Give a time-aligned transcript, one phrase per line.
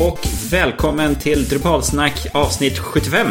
[0.00, 0.18] och
[0.50, 3.26] välkommen till Drupalsnack avsnitt 75.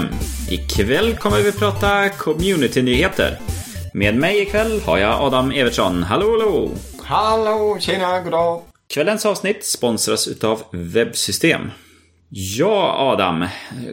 [0.49, 3.39] Ikväll kommer vi prata community-nyheter.
[3.93, 6.03] Med mig ikväll har jag Adam Evertsson.
[6.03, 6.71] Hallå, hallå!
[7.03, 8.61] Hallå, tjena, goddag!
[8.93, 11.71] Kvällens avsnitt sponsras utav Webbsystem.
[12.30, 13.47] Ja, Adam.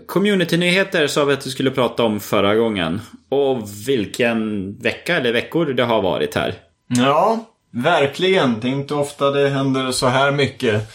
[0.06, 3.00] Community-nyheter sa vi att du skulle prata om förra gången.
[3.28, 6.54] Och vilken vecka eller veckor det har varit här.
[6.88, 7.38] Ja,
[7.70, 8.60] verkligen.
[8.60, 10.90] Det är inte ofta det händer så här mycket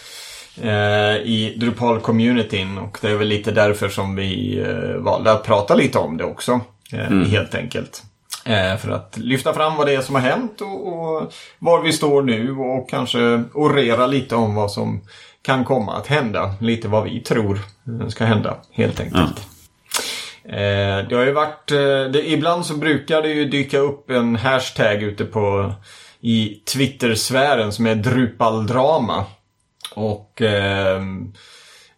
[1.24, 2.78] i Drupal-communityn.
[2.78, 6.24] Och det är väl lite därför som vi eh, valde att prata lite om det
[6.24, 6.60] också.
[6.92, 7.30] Eh, mm.
[7.30, 8.02] Helt enkelt.
[8.44, 11.92] Eh, för att lyfta fram vad det är som har hänt och, och var vi
[11.92, 15.00] står nu och kanske orera lite om vad som
[15.42, 16.54] kan komma att hända.
[16.60, 17.58] Lite vad vi tror
[18.08, 19.46] ska hända helt enkelt.
[20.44, 24.36] Eh, det har ju varit, eh, det, ibland så brukar det ju dyka upp en
[24.36, 25.72] hashtag ute på
[26.20, 29.24] i Twitter-sfären som är Drupaldrama.
[29.94, 31.02] Och eh,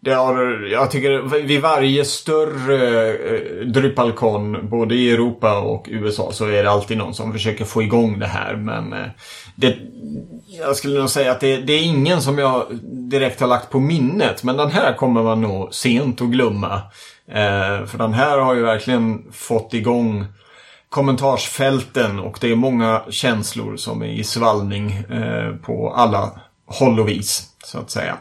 [0.00, 6.46] det har, jag tycker vid varje större eh, Drupalcon, både i Europa och USA, så
[6.46, 8.56] är det alltid någon som försöker få igång det här.
[8.56, 9.06] Men eh,
[9.54, 9.76] det,
[10.58, 13.80] jag skulle nog säga att det, det, är ingen som jag direkt har lagt på
[13.80, 14.42] minnet.
[14.42, 16.74] Men den här kommer man nog sent att glömma.
[17.28, 20.26] Eh, för den här har ju verkligen fått igång
[20.88, 26.30] kommentarsfälten och det är många känslor som är i svallning eh, på alla
[26.66, 28.16] håll och vis, så att säga.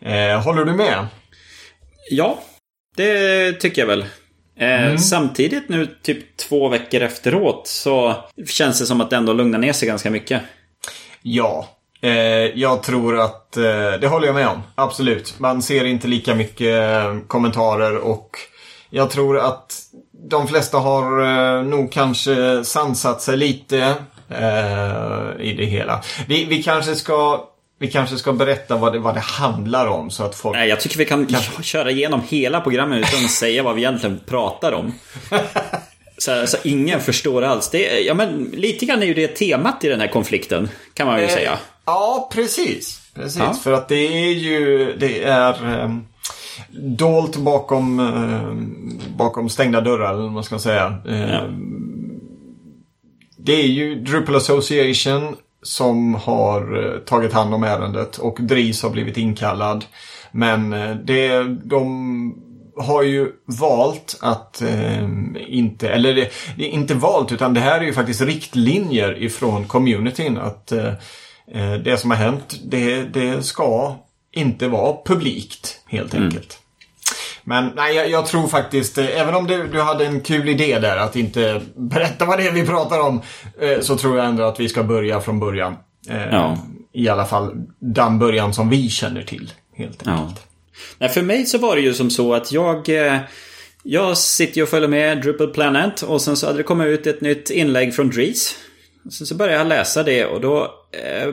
[0.00, 1.06] Eh, håller du med?
[2.10, 2.38] Ja,
[2.96, 4.04] det tycker jag väl.
[4.58, 4.98] Eh, mm.
[4.98, 8.14] Samtidigt nu, typ två veckor efteråt, så
[8.46, 10.42] känns det som att det ändå lugnar ner sig ganska mycket.
[11.22, 11.68] Ja,
[12.00, 12.12] eh,
[12.54, 14.62] jag tror att eh, det håller jag med om.
[14.74, 15.34] Absolut.
[15.38, 18.38] Man ser inte lika mycket eh, kommentarer och
[18.90, 19.82] jag tror att
[20.30, 23.94] de flesta har eh, nog kanske sansat sig lite
[24.28, 26.02] eh, i det hela.
[26.28, 27.48] Vi, vi kanske ska
[27.78, 30.56] vi kanske ska berätta vad det, vad det handlar om så att folk...
[30.56, 31.62] Nej, jag tycker vi kan kanske...
[31.62, 34.92] köra igenom hela programmet utan att säga vad vi egentligen pratar om.
[36.18, 37.70] Så, så, ingen förstår alls.
[37.70, 40.68] Det, ja, men lite grann är ju det temat i den här konflikten.
[40.94, 41.58] Kan man ju eh, säga.
[41.84, 43.00] Ja, precis.
[43.14, 43.38] Precis.
[43.38, 43.54] Ja.
[43.54, 44.92] För att det är ju...
[44.98, 45.80] Det är...
[45.80, 45.90] Eh,
[46.70, 50.98] dolt bakom, eh, bakom stängda dörrar, eller vad man ska säga.
[51.08, 51.40] Eh, ja.
[53.38, 55.36] Det är ju Drupal Association
[55.66, 59.84] som har eh, tagit hand om ärendet och Dries har blivit inkallad.
[60.32, 62.42] Men eh, det, de
[62.76, 65.08] har ju valt att eh,
[65.46, 70.38] inte, eller det, det, inte valt utan det här är ju faktiskt riktlinjer ifrån communityn
[70.38, 70.92] att eh,
[71.52, 73.94] eh det som har hänt det, det ska
[74.32, 76.24] inte vara publikt helt mm.
[76.24, 76.58] enkelt.
[77.48, 80.78] Men nej, jag, jag, tror faktiskt, eh, även om du, du hade en kul idé
[80.78, 83.22] där att inte berätta vad det är vi pratar om,
[83.60, 85.76] eh, så tror jag ändå att vi ska börja från början.
[86.08, 86.58] Eh, ja.
[86.92, 90.38] I alla fall den början som vi känner till, helt enkelt.
[90.38, 90.48] Ja.
[90.98, 92.90] Nej, för mig så var det ju som så att jag
[93.82, 97.06] jag sitter ju och följer med Drupal Planet och sen så hade det kommit ut
[97.06, 98.56] ett nytt inlägg från Dries.
[99.10, 100.74] Sen så började jag läsa det och då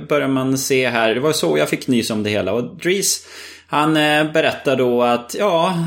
[0.10, 2.54] börjar man se här, det var så jag fick nys om det hela.
[2.54, 3.26] Och Dries
[3.74, 5.78] han eh, berättar då att ja,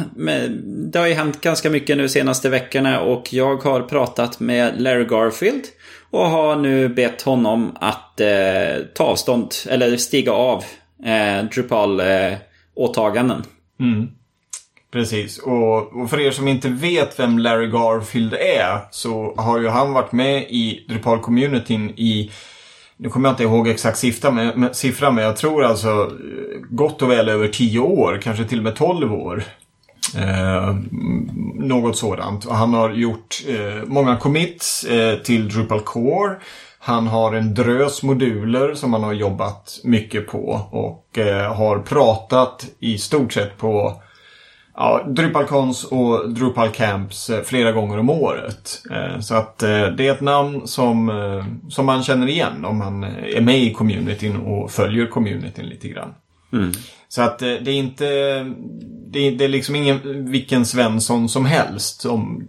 [0.93, 5.05] det har ju hänt ganska mycket nu senaste veckorna och jag har pratat med Larry
[5.05, 5.65] Garfield
[6.11, 10.65] och har nu bett honom att eh, ta avstånd eller stiga av
[11.05, 13.43] eh, Drupal-åtaganden.
[13.81, 14.09] Eh, mm.
[14.93, 19.69] Precis, och, och, för er som inte vet vem Larry Garfield är så har ju
[19.69, 22.31] han varit med i Drupal-communityn i
[22.99, 27.03] nu kommer jag inte ihåg exakt siffra men, siffra, men jag tror alltså eh, gott
[27.03, 29.45] och väl över 10 år, kanske till och med 12 år.
[30.17, 30.77] Eh,
[31.55, 32.45] något sådant.
[32.45, 36.37] Och han har gjort eh, många commits eh, till Drupal Core.
[36.79, 42.67] Han har en drös moduler som han har jobbat mycket på och eh, har pratat
[42.79, 44.03] i stort sett på
[44.77, 48.83] ja, Drupalcons och Drupal Camps eh, flera gånger om året.
[48.91, 51.13] Eh, så att eh, det är ett namn som,
[51.69, 56.15] som man känner igen om man är med i communityn och följer communityn lite grann.
[56.53, 56.73] Mm.
[57.09, 58.05] Så att det är inte,
[59.13, 62.49] det är, det är liksom ingen vilken Svensson som helst som,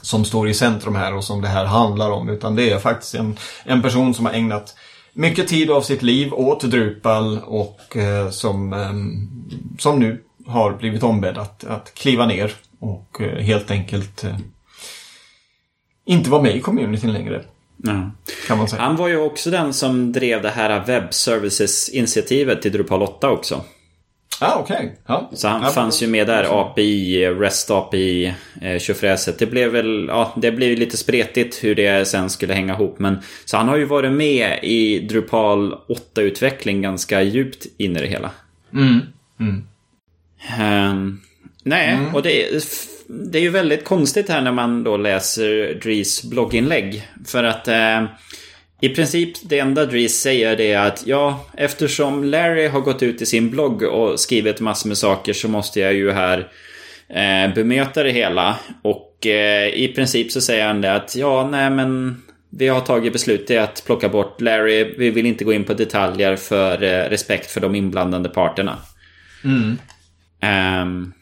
[0.00, 2.28] som står i centrum här och som det här handlar om.
[2.28, 4.74] Utan det är faktiskt en, en person som har ägnat
[5.12, 8.92] mycket tid av sitt liv åt Drupal och eh, som, eh,
[9.78, 14.36] som nu har blivit ombedd att, att kliva ner och eh, helt enkelt eh,
[16.04, 17.44] inte vara med i communityn längre.
[17.82, 18.10] Ja.
[18.78, 23.64] Han var ju också den som drev det här Web Services-initiativet till Drupal 8 också.
[24.40, 24.60] Ah.
[24.60, 24.88] Okay.
[25.06, 25.30] Ja.
[25.32, 29.38] Så han ja, fanns ju med där, API, REST API, eh, tjofräset.
[29.38, 32.98] Det blev väl, ja, det blev lite spretigt hur det sen skulle hänga ihop.
[32.98, 38.06] Men, så han har ju varit med i Drupal 8-utveckling ganska djupt in i det
[38.06, 38.30] hela.
[38.72, 39.00] Mm.
[39.40, 39.64] Mm.
[40.58, 41.20] Um,
[41.62, 42.14] nej, mm.
[42.14, 42.62] och det är,
[43.08, 47.08] det är ju väldigt konstigt här när man då läser Dries blogginlägg.
[47.26, 48.08] För att uh,
[48.80, 53.22] i princip det enda Dries säger det är att ja, eftersom Larry har gått ut
[53.22, 56.38] i sin blogg och skrivit massor med saker så måste jag ju här
[57.10, 58.56] uh, bemöta det hela.
[58.82, 63.12] Och uh, i princip så säger han det att ja, nej men vi har tagit
[63.12, 64.94] beslut i att plocka bort Larry.
[64.98, 66.78] Vi vill inte gå in på detaljer för
[67.10, 68.78] respekt för de inblandade parterna.
[69.44, 69.78] Mm.
[70.42, 71.12] Um,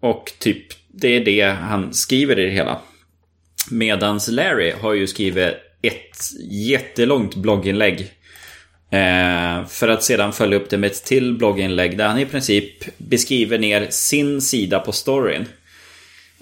[0.00, 2.78] och typ, det är det han skriver i det hela.
[3.70, 8.00] Medans Larry har ju skrivit ett jättelångt blogginlägg.
[8.90, 12.98] Eh, för att sedan följa upp det med ett till blogginlägg där han i princip
[12.98, 15.46] beskriver ner sin sida på storyn.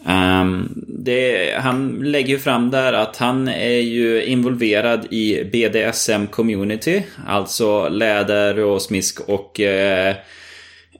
[0.06, 7.02] Um, det, han lägger ju fram där att han är ju involverad i BDSM-community.
[7.26, 10.16] Alltså läder och smisk och eh,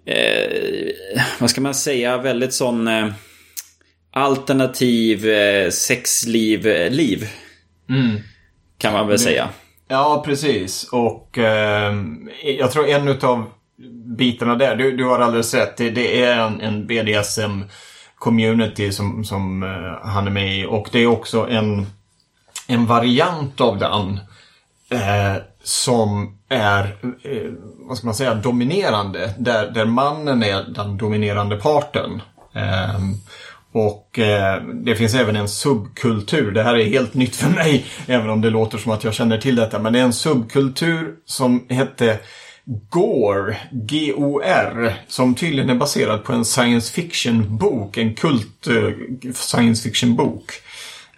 [0.08, 3.08] eh, vad ska man säga, väldigt sån eh,
[4.12, 7.28] alternativ eh, sexliv-liv.
[7.90, 8.20] Mm.
[8.78, 9.48] Kan man väl det, säga.
[9.88, 10.88] Ja, precis.
[10.92, 11.94] Och eh,
[12.58, 13.44] jag tror en utav
[14.18, 15.76] bitarna där, du, du har alldeles rätt.
[15.76, 17.62] Det, det är en, en BDSM
[18.18, 20.66] community som, som uh, han är med i.
[20.66, 21.86] Och det är också en,
[22.66, 24.20] en variant av den.
[24.90, 25.36] Eh,
[25.68, 26.84] som är,
[27.22, 29.34] eh, vad ska man säga, dominerande.
[29.38, 32.22] Där, där mannen är den dominerande parten.
[32.54, 32.98] Eh,
[33.72, 36.50] och eh, det finns även en subkultur.
[36.50, 39.38] Det här är helt nytt för mig, även om det låter som att jag känner
[39.38, 39.78] till detta.
[39.78, 42.18] Men det är en subkultur som hette
[42.90, 48.92] Gore, G-O-R, som tydligen är baserad på en science fiction-bok, en kult uh,
[49.34, 50.52] science fiction-bok.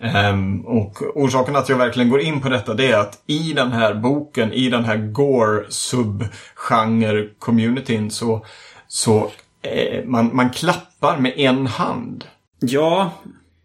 [0.02, 3.73] Um, och orsaken att jag verkligen går in på detta det är att i den
[3.73, 8.44] här boken, i den här Gore subgenre-communityn så,
[8.88, 9.31] så
[9.62, 12.25] eh, man, man klappar med en hand.
[12.61, 13.11] Ja.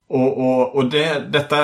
[0.10, 1.56] Och, och, och det, detta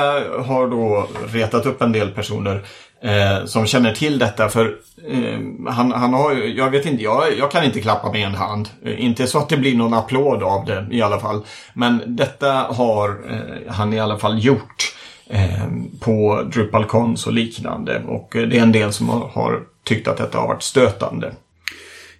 [0.43, 2.65] har då retat upp en del personer
[3.03, 4.49] eh, som känner till detta.
[4.49, 4.75] För
[5.07, 8.69] eh, han, han har jag vet inte, jag, jag kan inte klappa med en hand.
[8.85, 11.41] Eh, inte så att det blir någon applåd av det i alla fall.
[11.73, 14.95] Men detta har eh, han i alla fall gjort
[15.29, 15.67] eh,
[15.99, 18.01] på DrupalCons och liknande.
[18.07, 21.33] Och eh, det är en del som har, har tyckt att detta har varit stötande.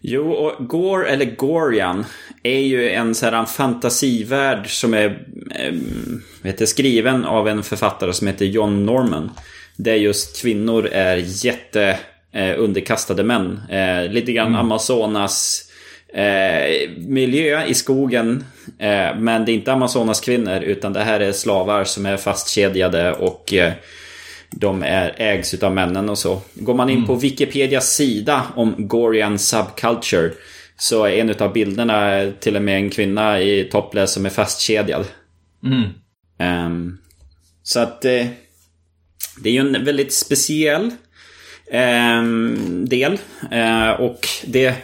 [0.04, 2.06] Jo, och Gore, eller Gorian,
[2.44, 5.26] är ju en sån fantasivärld som är
[5.56, 5.74] eh,
[6.42, 9.32] vet skriven av en författare som heter John Norman.
[9.84, 12.00] Där just kvinnor är jätte
[12.34, 13.62] eh, underkastade män.
[13.70, 14.60] Eh, lite grann mm.
[14.60, 15.64] Amazonas
[16.14, 18.44] eh, miljö i skogen.
[19.18, 23.54] Men det är inte Amazonas kvinnor utan det här är slavar som är fastkedjade och
[24.50, 26.42] de är, ägs utav männen och så.
[26.54, 27.08] Går man in mm.
[27.08, 30.32] på Wikipedias sida om Gorian Subculture
[30.78, 35.06] så är en utav bilderna till och med en kvinna i topless som är fastkedjad.
[35.64, 35.90] Mm.
[36.66, 36.98] Um,
[37.64, 38.06] så att
[39.44, 40.92] det är ju en väldigt speciell
[41.72, 42.24] eh,
[42.84, 43.18] del.
[43.52, 44.76] Eh, och det,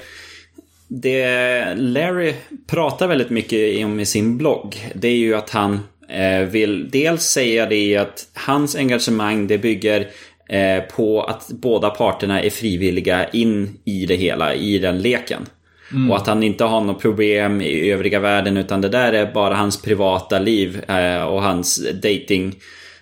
[0.87, 2.33] det Larry
[2.67, 4.91] pratar väldigt mycket om i sin blogg.
[4.95, 5.79] Det är ju att han
[6.09, 10.07] eh, vill dels säga det att hans engagemang det bygger
[10.49, 15.45] eh, på att båda parterna är frivilliga in i det hela, i den leken.
[15.91, 16.11] Mm.
[16.11, 19.55] Och att han inte har något problem i övriga världen utan det där är bara
[19.55, 22.55] hans privata liv eh, och hans dating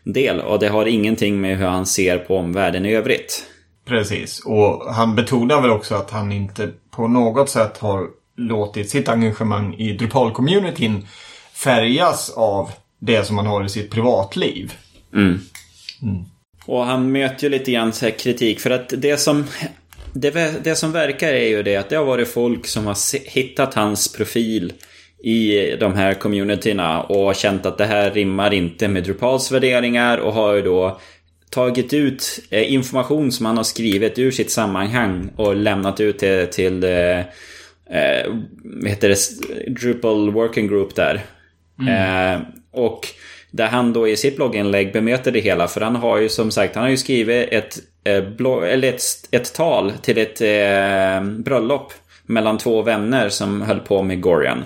[0.06, 3.46] del och det har ingenting med hur han ser på omvärlden i övrigt.
[3.86, 8.08] Precis, och han betonar väl också att han inte på något sätt har
[8.38, 11.08] låtit sitt engagemang i Drupal-communityn
[11.54, 14.74] färgas av det som han har i sitt privatliv.
[15.14, 15.40] Mm.
[16.02, 16.26] Mm.
[16.66, 19.46] Och han möter ju lite grann så kritik för att det som
[20.14, 23.74] det, det som verkar är ju det att det har varit folk som har hittat
[23.74, 24.74] hans profil
[25.26, 30.34] i de här communityna och känt att det här rimmar inte med Drupals värderingar och
[30.34, 31.00] har ju då
[31.50, 36.46] tagit ut eh, information som han har skrivit ur sitt sammanhang och lämnat ut det
[36.46, 39.18] till eh, eh, vad heter det,
[39.82, 41.22] Drupal Working Group där.
[41.80, 42.34] Mm.
[42.34, 42.42] Eh,
[42.72, 43.08] och
[43.52, 46.76] där han då i sitt blogginlägg bemöter det hela för han har ju som sagt
[46.76, 51.94] han har ju skrivit ett, eh, blogg, eller ett, ett tal till ett eh, bröllop
[52.26, 54.64] mellan två vänner som höll på med Gorian.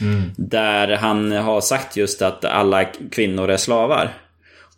[0.00, 0.22] Mm.
[0.36, 4.14] Där han har sagt just att alla kvinnor är slavar.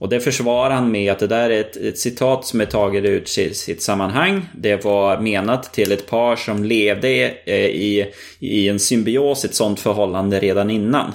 [0.01, 3.05] Och det försvarar han med att det där är ett, ett citat som är taget
[3.05, 4.49] ut sitt, sitt sammanhang.
[4.57, 9.81] Det var menat till ett par som levde eh, i, i en symbios, ett sånt
[9.81, 11.13] förhållande redan innan.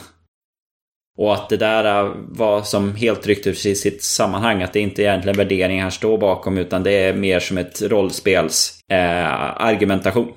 [1.18, 4.64] Och att det där var som helt ryckt ur sitt sammanhang.
[4.64, 9.62] Att det inte egentligen värderingar står bakom utan det är mer som ett rollspels eh,
[9.62, 10.32] argumentation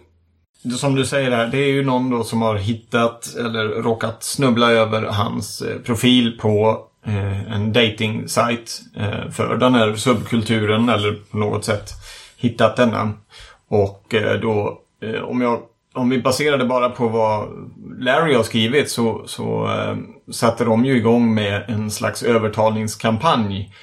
[0.79, 4.71] som du säger här, det är ju någon då som har hittat eller råkat snubbla
[4.71, 11.19] över hans eh, profil på eh, en dating sajt eh, för den här subkulturen eller
[11.31, 11.91] på något sätt
[12.37, 13.13] hittat denna.
[13.69, 15.61] Och eh, då, eh, om, jag,
[15.95, 17.49] om vi baserar det bara på vad
[17.99, 19.97] Larry har skrivit så, så eh,
[20.33, 23.75] satte de ju igång med en slags övertalningskampanj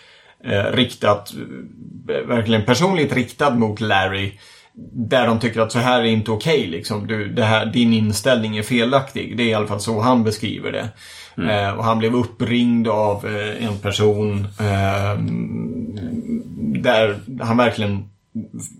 [0.71, 1.33] riktat,
[2.27, 4.31] verkligen personligt riktad mot Larry
[4.93, 6.59] där de tycker att så här är inte okej.
[6.59, 7.07] Okay, liksom.
[7.73, 9.37] din inställning är felaktig.
[9.37, 10.89] Det är i alla fall så han beskriver det.
[11.37, 11.49] Mm.
[11.49, 15.19] Eh, och han blev uppringd av eh, en person eh,
[16.81, 18.09] där han verkligen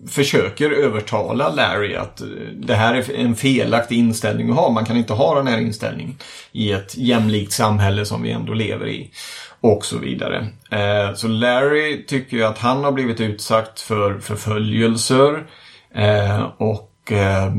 [0.08, 2.26] försöker övertala Larry att eh,
[2.56, 4.70] det här är en felaktig inställning att ha.
[4.70, 6.16] Man kan inte ha den här inställningen
[6.52, 9.10] i ett jämlikt samhälle som vi ändå lever i.
[9.60, 10.46] Och så vidare.
[10.70, 15.46] Eh, så Larry tycker ju att han har blivit utsatt för förföljelser.
[15.94, 17.52] Eh, och, eh,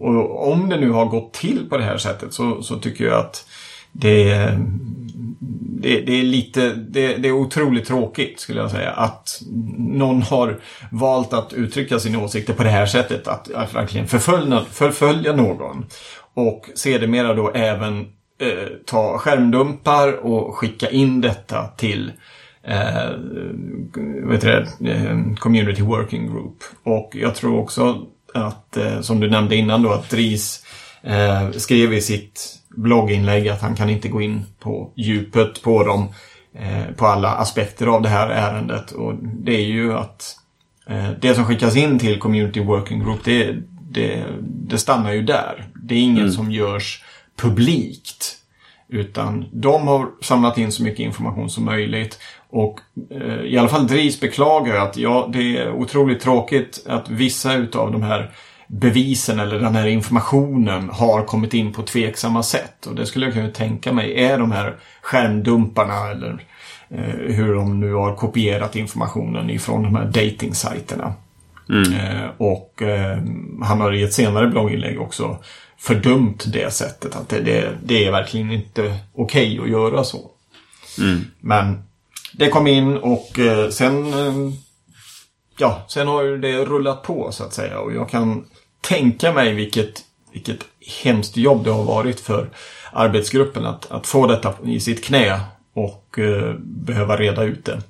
[0.00, 3.20] och, om det nu har gått till på det här sättet så, så tycker jag
[3.20, 3.46] att
[3.92, 4.48] det,
[5.80, 9.42] det, det är lite, det, det, är otroligt tråkigt skulle jag säga att
[9.78, 13.28] någon har valt att uttrycka sina åsikter på det här sättet.
[13.28, 15.86] Att, att verkligen förfölja, förfölja någon.
[16.34, 18.00] Och sedermera då även
[18.40, 22.12] eh, ta skärmdumpar och skicka in detta till
[22.64, 23.10] eh,
[24.24, 24.66] vet det,
[25.38, 26.56] Community Working Group.
[26.82, 30.64] Och jag tror också att, eh, som du nämnde innan då, att Dries
[31.02, 36.08] eh, skrev i sitt blogginlägg att han kan inte gå in på djupet på dem,
[36.54, 38.92] eh, på alla aspekter av det här ärendet.
[38.92, 40.36] Och det är ju att
[40.86, 43.56] eh, det som skickas in till Community Working Group, det,
[43.90, 45.66] det, det stannar ju där.
[45.74, 46.32] Det är inget mm.
[46.32, 47.04] som görs
[47.36, 48.36] publikt.
[48.88, 52.18] Utan de har samlat in så mycket information som möjligt
[52.50, 52.80] och
[53.10, 57.92] eh, i alla fall Dries beklagar att ja, det är otroligt tråkigt att vissa utav
[57.92, 58.30] de här
[58.66, 62.86] bevisen eller den här informationen har kommit in på tveksamma sätt.
[62.86, 66.44] Och det skulle jag kunna tänka mig är de här skärmdumparna eller
[66.88, 71.14] eh, hur de nu har kopierat informationen ifrån de här datingsajterna.
[71.68, 71.92] Mm.
[71.92, 73.18] Eh, och eh,
[73.62, 75.38] han har i ett senare blogginlägg också
[75.78, 77.16] fördömt det sättet.
[77.16, 80.30] Att det, det, det är verkligen inte okej okay att göra så.
[80.98, 81.20] Mm.
[81.40, 81.82] Men
[82.32, 84.52] det kom in och eh, sen eh,
[85.60, 88.44] Ja, sen har ju det rullat på så att säga och jag kan
[88.80, 90.58] tänka mig vilket, vilket
[91.02, 92.50] hemskt jobb det har varit för
[92.92, 95.40] arbetsgruppen att, att få detta i sitt knä
[95.74, 97.82] och eh, behöva reda ut det.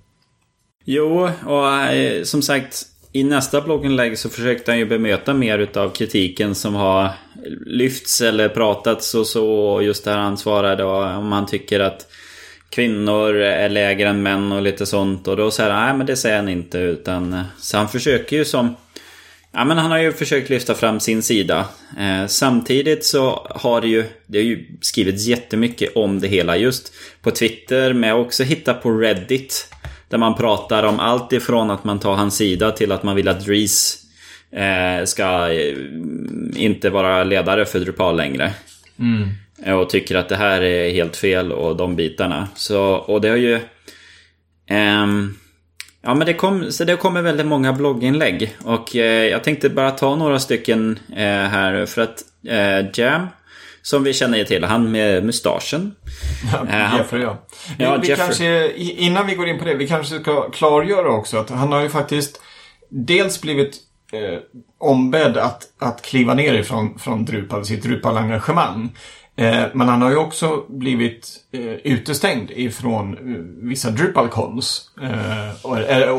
[0.84, 5.90] Jo, och eh, som sagt i nästa blogginlägg så försökte han ju bemöta mer utav
[5.90, 7.10] kritiken som har
[7.66, 9.50] lyfts eller pratats och så.
[9.50, 12.06] Och just där han svarade om han tycker att
[12.70, 15.28] kvinnor är lägre än män och lite sånt.
[15.28, 16.78] Och då säger han, nej men det säger han inte.
[16.78, 18.76] Utan, så han försöker ju som...
[19.52, 21.68] Ja men han har ju försökt lyfta fram sin sida.
[21.98, 26.92] Eh, samtidigt så har det ju, det har ju skrivits jättemycket om det hela just
[27.22, 27.92] på Twitter.
[27.92, 29.74] Men jag har också hittat på Reddit.
[30.08, 33.28] Där man pratar om allt ifrån att man tar hans sida till att man vill
[33.28, 33.98] att Dries
[34.52, 35.76] eh, ska eh,
[36.56, 38.52] inte vara ledare för Drupal längre.
[38.98, 39.28] Mm.
[39.66, 42.48] Och tycker att det här är helt fel och de bitarna.
[42.54, 43.54] Så, och det har ju...
[44.70, 45.38] Um,
[46.02, 48.56] ja men det, kom, så det kommer väldigt många blogginlägg.
[48.64, 53.26] Och eh, jag tänkte bara ta några stycken eh, här för att eh, Jam
[53.82, 55.94] som vi känner till, han med mustaschen.
[56.52, 57.46] Ja, eh, Jeffrey ja.
[57.78, 58.26] Vi, ja, vi Jeffrey.
[58.26, 61.82] kanske, innan vi går in på det, vi kanske ska klargöra också att han har
[61.82, 62.40] ju faktiskt
[62.88, 63.76] dels blivit
[64.12, 64.38] eh,
[64.78, 68.88] ombedd att, att kliva ner ifrån från Drupal, sitt Drupal-engagemang.
[69.40, 75.66] Eh, men han har ju också blivit eh, utestängd ifrån eh, vissa Drupalcons eh,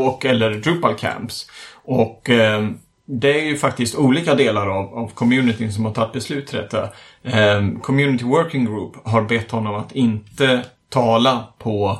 [0.02, 1.48] och, eller Drupal Camps.
[1.74, 2.70] Och eh,
[3.06, 6.90] det är ju faktiskt olika delar av, av communityn som har tagit beslut till detta.
[7.24, 11.98] Eh, Community Working Group har bett honom att inte tala på,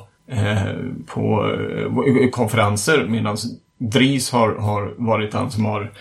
[1.08, 1.56] på
[2.32, 3.38] konferenser medan
[3.78, 5.92] Dries har, har varit han som har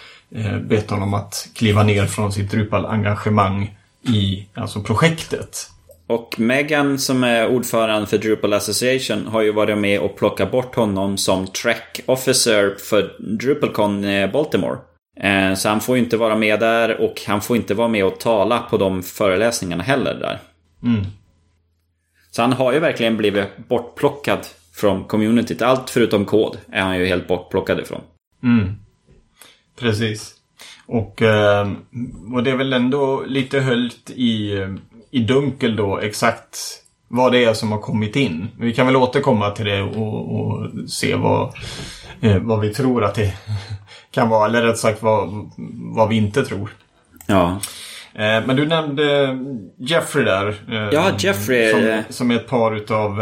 [0.69, 3.71] bett honom att kliva ner från sitt Drupal-engagemang
[4.03, 5.71] i alltså projektet.
[6.07, 10.75] Och Megan som är ordförande för Drupal Association har ju varit med och plockat bort
[10.75, 14.03] honom som track officer för DrupalCon
[14.33, 14.79] Baltimore.
[15.21, 18.05] Eh, så han får ju inte vara med där och han får inte vara med
[18.05, 20.41] och tala på de föreläsningarna heller där.
[20.83, 21.07] Mm.
[22.31, 25.63] Så han har ju verkligen blivit bortplockad från communityt.
[25.63, 28.01] Allt förutom kod är han ju helt bortplockad ifrån.
[28.43, 28.75] Mm.
[29.79, 30.35] Precis.
[30.93, 31.69] Och, eh,
[32.35, 34.67] och det är väl ändå lite höljt i,
[35.11, 36.59] i dunkel då exakt
[37.09, 38.49] vad det är som har kommit in.
[38.59, 41.55] Vi kan väl återkomma till det och, och se vad,
[42.21, 43.35] eh, vad vi tror att det
[44.11, 44.47] kan vara.
[44.49, 45.51] Eller rätt sagt vad,
[45.95, 46.71] vad vi inte tror.
[47.27, 47.61] Ja.
[48.15, 49.39] Eh, men du nämnde
[49.79, 50.49] Jeffrey där.
[50.49, 53.21] Eh, Ja, Jeffrey, Som, som är ett par utav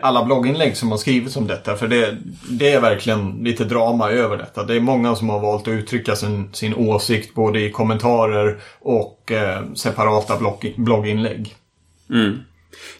[0.00, 1.76] alla blogginlägg som har skrivits om detta.
[1.76, 2.16] För det,
[2.50, 4.64] det är verkligen lite drama över detta.
[4.64, 9.32] Det är många som har valt att uttrycka sin, sin åsikt både i kommentarer och
[9.32, 11.54] eh, separata blogg, blogginlägg.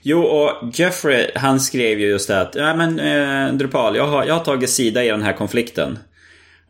[0.02, 4.24] Jo, och Jeffrey han skrev ju just det att ja, men eh, Drupal, jag har,
[4.24, 5.98] jag har tagit sida i den här konflikten.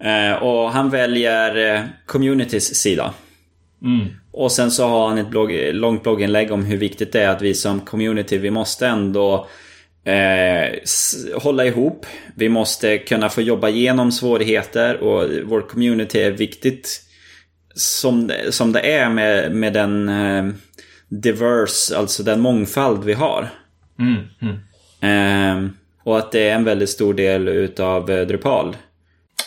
[0.00, 3.14] Eh, och han väljer eh, communitys sida.
[4.32, 7.42] Och sen så har han ett blogg, långt blogginlägg om hur viktigt det är att
[7.42, 9.46] vi som community, vi måste ändå eh,
[10.82, 12.06] s- hålla ihop.
[12.34, 17.02] Vi måste kunna få jobba igenom svårigheter och vår community är viktigt
[17.74, 20.52] som, som det är med, med den eh,
[21.08, 23.48] diverse, alltså den mångfald vi har.
[25.00, 25.66] Eh,
[26.04, 28.76] och att det är en väldigt stor del utav eh, Drupal.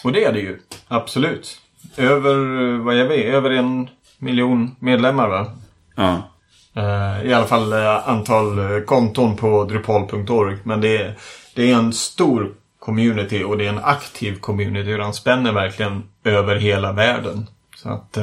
[0.04, 0.58] Och det är det ju.
[0.88, 1.58] Absolut.
[1.98, 3.24] Över, eh, vad är vi?
[3.24, 5.58] Över en miljon medlemmar va?
[5.96, 6.32] Ja.
[6.76, 10.58] Eh, I alla fall eh, antal eh, konton på drupal.org.
[10.64, 11.18] Men det är,
[11.56, 14.94] det är en stor community och det är en aktiv community.
[14.94, 17.48] och Den spänner verkligen över hela världen.
[17.76, 18.18] Så att,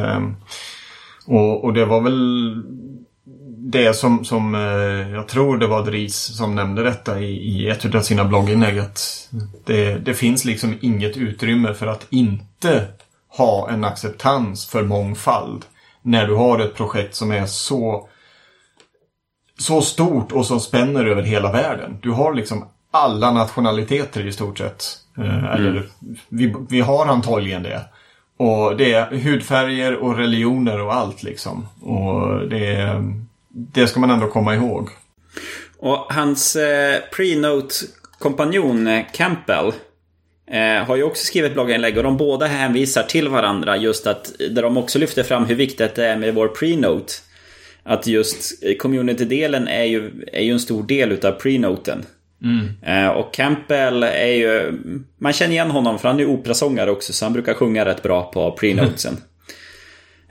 [1.27, 2.63] och, och det var väl
[3.57, 4.55] det som, som
[5.15, 8.79] jag tror det var Dries som nämnde detta i, i ett av sina blogginlägg.
[8.79, 9.29] Att
[9.65, 12.87] det, det finns liksom inget utrymme för att inte
[13.29, 15.65] ha en acceptans för mångfald.
[16.03, 18.09] När du har ett projekt som är så
[19.59, 21.99] så stort och som spänner över hela världen.
[22.03, 24.85] Du har liksom alla nationaliteter i stort sett.
[25.19, 25.89] Eh, Eller
[26.29, 27.81] vi, vi har antagligen det.
[28.37, 31.69] Och det är hudfärger och religioner och allt liksom.
[31.81, 32.89] Och det,
[33.49, 34.89] det ska man ändå komma ihåg.
[35.79, 39.73] Och hans eh, pre-note-kompanjon eh, Campbell
[40.51, 44.63] eh, har ju också skrivit blogginlägg och de båda hänvisar till varandra just att där
[44.63, 47.13] de också lyfter fram hur viktigt det är med vår pre-note.
[47.85, 52.05] Att just community-delen är ju, är ju en stor del utav pre-noten.
[52.83, 54.79] Eh, och Campbell är ju...
[55.19, 58.03] Man känner igen honom för han är ju operasångare också så han brukar sjunga rätt
[58.03, 59.17] bra på pre-notesen.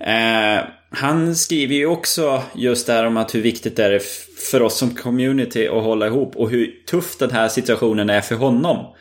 [0.04, 4.02] Eh, han skriver ju också just det här om att hur viktigt det är
[4.52, 8.36] för oss som community att hålla ihop och hur tuff den här situationen är för
[8.36, 8.96] honom.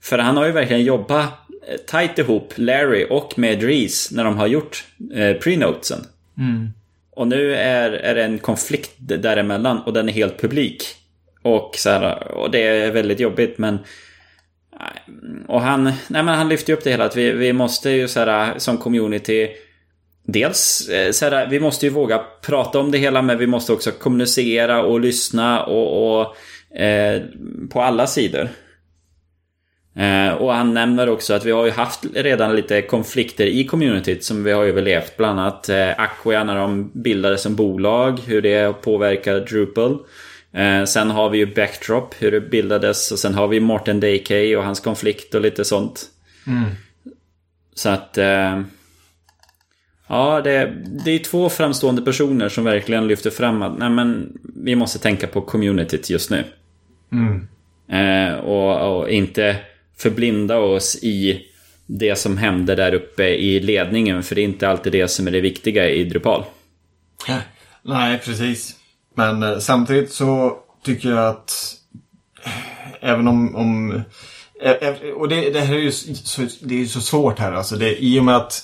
[0.00, 1.32] För han har ju verkligen jobbat
[1.68, 6.06] eh, tight ihop, Larry och med Dries när de har gjort eh, pre-notesen.
[7.16, 10.82] Och nu är, är det en konflikt däremellan och den är helt publik.
[11.42, 13.74] Och, så här, och det är väldigt jobbigt men...
[13.74, 17.90] Äh, och han, nej men han lyfter ju upp det hela att vi, vi måste
[17.90, 19.48] ju så här som community
[20.26, 23.72] Dels eh, så här, vi måste ju våga prata om det hela men vi måste
[23.72, 26.36] också kommunicera och lyssna och, och
[26.80, 27.22] eh,
[27.70, 28.48] på alla sidor.
[29.96, 34.24] Eh, och han nämner också att vi har ju haft redan lite konflikter i communityt
[34.24, 35.16] som vi har överlevt.
[35.16, 39.98] Bland annat eh, Acquia när de bildades som bolag, hur det påverkar Drupal.
[40.52, 43.12] Eh, sen har vi ju Backdrop, hur det bildades.
[43.12, 46.04] Och sen har vi Morten Dakey och hans konflikt och lite sånt.
[47.74, 48.18] Så att...
[50.08, 50.72] Ja, det,
[51.04, 55.26] det är två framstående personer som verkligen lyfter fram att nej, men, vi måste tänka
[55.26, 56.44] på communityt just nu.
[57.96, 59.56] Eh, och, och inte
[59.98, 61.46] förblinda oss i
[61.86, 64.22] det som hände där uppe i ledningen.
[64.22, 66.44] För det är inte alltid det som är det viktiga i Drupal.
[67.82, 68.76] Nej, precis.
[69.14, 71.74] Men eh, samtidigt så tycker jag att
[72.44, 73.56] eh, även om...
[73.56, 74.02] om
[74.62, 77.76] eh, och det, det här är ju så, det är så svårt här alltså.
[77.76, 78.62] Det, I och med att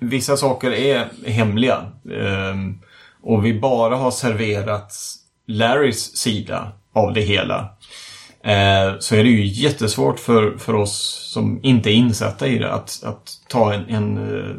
[0.00, 1.92] vissa saker är hemliga.
[2.12, 2.78] Ehm,
[3.22, 4.94] och vi bara har serverat
[5.46, 7.68] Larrys sida av det hela.
[8.44, 12.72] Eh, så är det ju jättesvårt för, för oss som inte är insatta i det
[12.72, 14.56] att, att ta en, en, eh,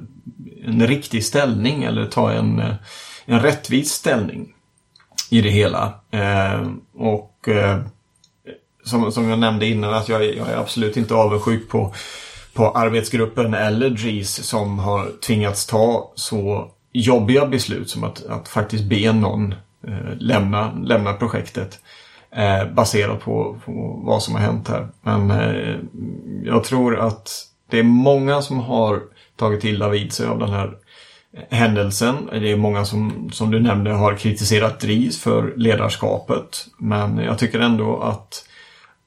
[0.65, 2.73] en riktig ställning eller ta en, eh,
[3.25, 4.53] en rättvis ställning
[5.29, 5.93] i det hela.
[6.11, 7.79] Eh, och eh,
[8.83, 11.93] som, som jag nämnde innan att jag, är- jag är absolut inte avundsjuk på,
[12.53, 18.83] på arbetsgruppen eller GIS som har tvingats ta så jobbiga beslut som att, att faktiskt
[18.83, 19.51] be någon
[19.87, 21.79] eh, lämna, lämna projektet.
[22.35, 24.87] Eh, baserat på, på vad som har hänt här.
[25.01, 25.75] Men eh,
[26.43, 29.01] jag tror att det är många som har
[29.35, 30.77] tagit illa vid sig av den här
[31.49, 32.29] händelsen.
[32.31, 36.67] Det är många som, som du nämnde, har kritiserat DRIS för ledarskapet.
[36.77, 38.45] Men jag tycker ändå att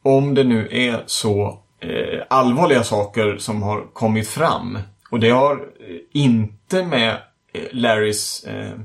[0.02, 4.78] om det nu är så eh, allvarliga saker som har kommit fram
[5.10, 5.60] och det har
[6.12, 7.10] inte med
[7.52, 8.78] eh, Larrys eh,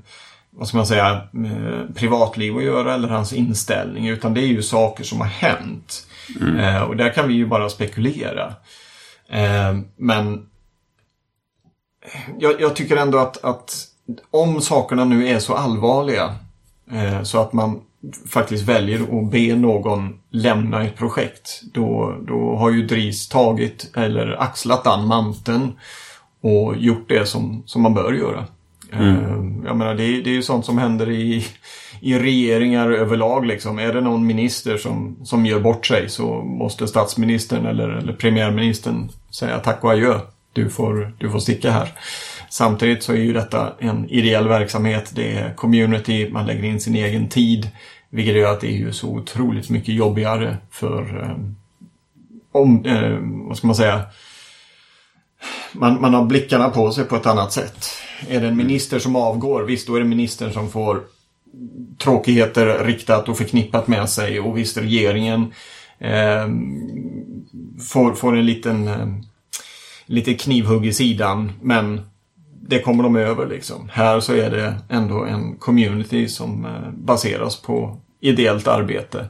[0.57, 4.61] vad ska man säga, eh, privatliv att göra eller hans inställning utan det är ju
[4.61, 6.07] saker som har hänt.
[6.59, 8.53] Eh, och där kan vi ju bara spekulera.
[9.29, 10.49] Eh, men
[12.39, 13.87] jag, jag tycker ändå att, att
[14.31, 16.35] om sakerna nu är så allvarliga
[16.91, 17.81] eh, så att man
[18.29, 21.61] faktiskt väljer att be någon lämna ett projekt.
[21.73, 25.79] Då, då har ju DRIS tagit eller axlat den manteln
[26.41, 28.45] och gjort det som, som man bör göra.
[28.93, 29.15] Mm.
[29.15, 31.45] Eh, jag menar, det, det är ju sånt som händer i,
[32.01, 33.45] i regeringar överlag.
[33.45, 33.79] Liksom.
[33.79, 39.09] Är det någon minister som, som gör bort sig så måste statsministern eller, eller premiärministern
[39.29, 40.19] säga tack och adjö.
[40.53, 41.91] Du får, du får sticka här.
[42.49, 45.11] Samtidigt så är ju detta en ideell verksamhet.
[45.15, 47.69] Det är community, man lägger in sin egen tid.
[48.09, 51.37] Vilket gör att det är ju så otroligt mycket jobbigare för eh,
[52.51, 54.01] om, eh, vad ska man säga,
[55.71, 57.87] man, man har blickarna på sig på ett annat sätt.
[58.29, 61.03] Är det en minister som avgår, visst då är det ministern som får
[61.97, 65.53] tråkigheter riktat och förknippat med sig och visst regeringen
[65.99, 66.47] eh,
[67.91, 69.07] får, får en liten eh,
[70.05, 72.01] lite knivhugg i sidan men
[72.61, 73.89] det kommer de över liksom.
[73.91, 79.29] Här så är det ändå en community som eh, baseras på ideellt arbete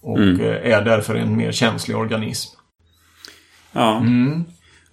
[0.00, 0.40] och mm.
[0.40, 2.56] Eh, är därför en mer känslig organism.
[3.72, 3.96] Ja.
[3.96, 4.44] Mm.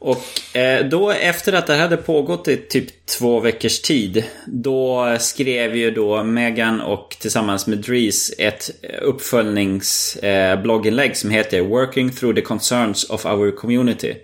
[0.04, 4.24] Och eh, då efter att det hade pågått i typ två veckors tid.
[4.46, 11.62] Då skrev ju då Megan och tillsammans med Dries ett eh, uppföljningsblogginlägg eh, som heter
[11.62, 14.16] Working through the concerns of our community.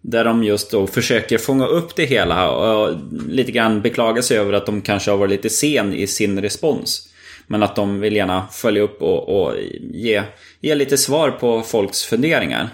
[0.00, 2.96] Där de just då försöker fånga upp det hela och
[3.28, 7.08] lite grann beklaga sig över att de kanske har varit lite sen i sin respons.
[7.46, 10.22] Men att de vill gärna följa upp och, och ge,
[10.60, 12.68] ge lite svar på folks funderingar.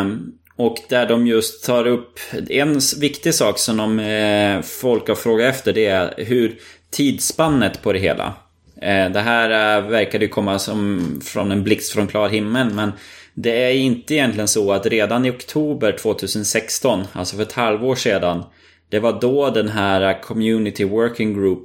[0.00, 2.18] Um, och där de just tar upp
[2.50, 6.58] en viktig sak som de, eh, folk har frågat efter det är hur
[6.90, 8.34] tidsspannet på det hela.
[8.82, 12.92] Eh, det här eh, verkar ju komma som från en blixt från klar himmel men
[13.34, 18.42] det är inte egentligen så att redan i oktober 2016, alltså för ett halvår sedan,
[18.88, 21.64] det var då den här eh, Community Working Group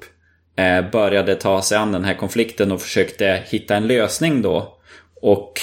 [0.56, 4.78] eh, började ta sig an den här konflikten och försökte hitta en lösning då.
[5.22, 5.54] Och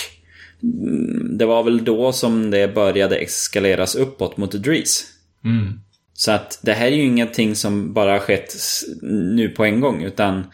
[1.38, 5.04] det var väl då som det började eskaleras uppåt mot Dries.
[5.44, 5.80] Mm.
[6.14, 8.54] Så att det här är ju ingenting som bara har skett
[9.02, 10.46] nu på en gång utan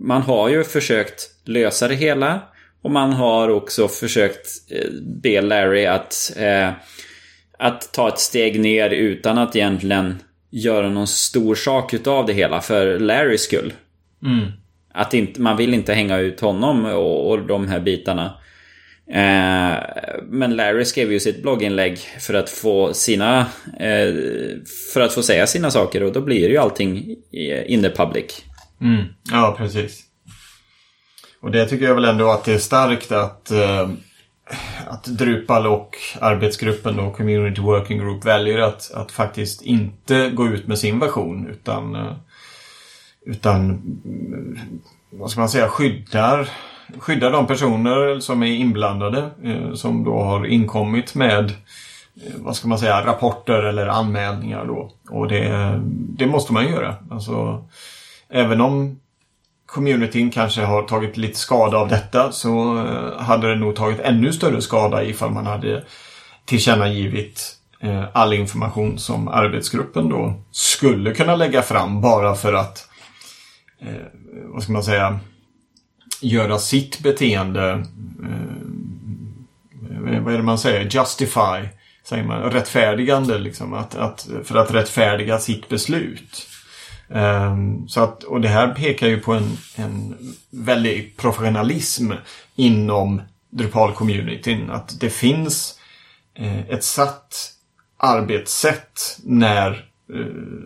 [0.00, 2.42] man har ju försökt lösa det hela.
[2.82, 4.90] Och man har också försökt eh,
[5.22, 6.70] be Larry att, eh,
[7.58, 10.14] att ta ett steg ner utan att egentligen
[10.50, 13.72] göra någon stor sak utav det hela för Larrys skull.
[14.22, 14.46] Mm.
[14.92, 18.34] Att inte, man vill inte hänga ut honom och, och de här bitarna.
[19.10, 19.76] Eh,
[20.22, 23.40] men Larry skrev ju sitt blogginlägg för att få sina...
[23.80, 24.14] Eh,
[24.94, 27.16] för att få säga sina saker och då blir ju allting
[27.66, 28.44] in the public.
[28.80, 29.04] Mm.
[29.32, 30.02] Ja, precis.
[31.40, 33.90] Och det tycker jag väl ändå att det är starkt att, eh,
[34.86, 40.66] att Drupal och arbetsgruppen och Community Working Group väljer att, att faktiskt inte gå ut
[40.66, 42.12] med sin version utan, eh,
[43.26, 43.70] utan
[44.04, 44.58] mm,
[45.10, 46.48] vad ska man säga, skyddar,
[46.98, 52.68] skydda de personer som är inblandade eh, som då har inkommit med eh, vad ska
[52.68, 54.92] man säga, rapporter eller anmälningar då.
[55.10, 55.80] Och det,
[56.18, 56.94] det måste man göra.
[57.10, 57.64] Alltså,
[58.28, 58.98] även om
[59.66, 64.32] communityn kanske har tagit lite skada av detta så eh, hade det nog tagit ännu
[64.32, 65.84] större skada ifall man hade
[66.44, 72.88] tillkännagivit eh, all information som arbetsgruppen då skulle kunna lägga fram bara för att
[73.80, 74.06] eh,
[74.44, 75.18] vad ska man säga
[76.20, 77.70] göra sitt beteende
[78.22, 78.56] eh,
[80.14, 80.80] eh, vad är det man säger?
[80.80, 81.68] Justify,
[82.04, 83.74] säger man, rättfärdigande liksom.
[83.74, 86.48] Att, att, för att rättfärdiga sitt beslut.
[87.08, 87.56] Eh,
[87.88, 90.16] så att, och det här pekar ju på en, en
[90.50, 92.12] väldig professionalism
[92.56, 94.70] inom Drupal-communityn.
[94.70, 95.78] Att det finns
[96.34, 97.52] eh, ett satt
[97.96, 99.84] arbetssätt när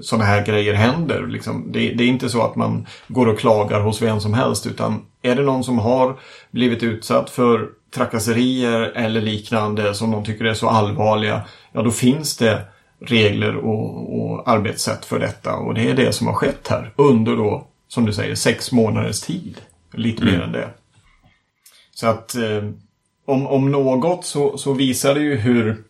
[0.00, 1.26] sådana här grejer händer.
[1.26, 4.66] Liksom, det, det, är inte så att man går och klagar hos vem som helst
[4.66, 6.18] utan är det någon som har
[6.50, 12.36] blivit utsatt för trakasserier eller liknande som de tycker är så allvarliga, ja då finns
[12.36, 12.62] det
[13.00, 15.56] regler och, och arbetssätt för detta.
[15.56, 19.20] Och det är det som har skett här under då, som du säger, sex månaders
[19.20, 19.60] tid.
[19.92, 20.34] Lite mm.
[20.34, 20.68] mer än det.
[21.94, 22.64] Så att eh,
[23.26, 25.84] om, om något så, så visar det ju hur,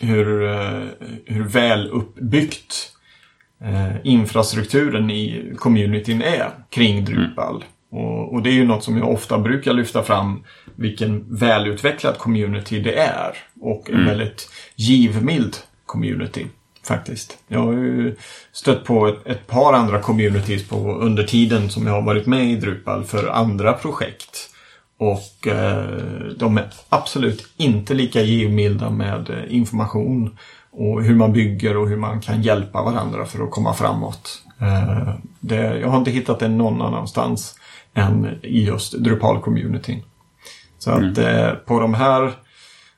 [0.00, 0.82] hur, eh,
[1.24, 2.92] hur väl uppbyggt
[3.64, 7.54] eh, infrastrukturen i communityn är kring Drupal.
[7.56, 8.04] Mm.
[8.04, 10.44] Och, och, det är ju något som jag ofta brukar lyfta fram
[10.76, 13.36] vilken välutvecklad community det är.
[13.60, 14.06] Och en mm.
[14.06, 16.46] väldigt givmild community.
[16.88, 17.38] Faktiskt.
[17.48, 18.16] Jag har ju
[18.52, 22.50] stött på ett, ett, par andra communities på, under tiden som jag har varit med
[22.50, 24.54] i Drupal för andra projekt.
[24.98, 30.38] Och eh, de är absolut inte lika givmilda med eh, information
[30.70, 34.42] och hur man bygger och hur man kan hjälpa varandra för att komma framåt.
[34.60, 37.58] Eh, det, jag har inte hittat det någon annanstans
[37.94, 40.02] än i just Drupal-communityn.
[40.78, 41.10] Så mm.
[41.10, 42.32] att eh, på de här,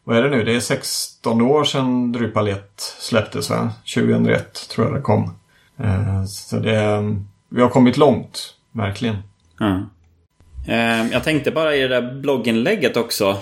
[0.05, 3.71] vad är det nu, det är 16 år sedan Drupal 1 släpptes va?
[3.95, 5.35] 2001 tror jag det kom.
[6.29, 7.17] Så det,
[7.49, 9.17] vi har kommit långt, verkligen.
[9.61, 9.87] Mm.
[11.13, 13.39] Jag tänkte bara i det där blogginlägget också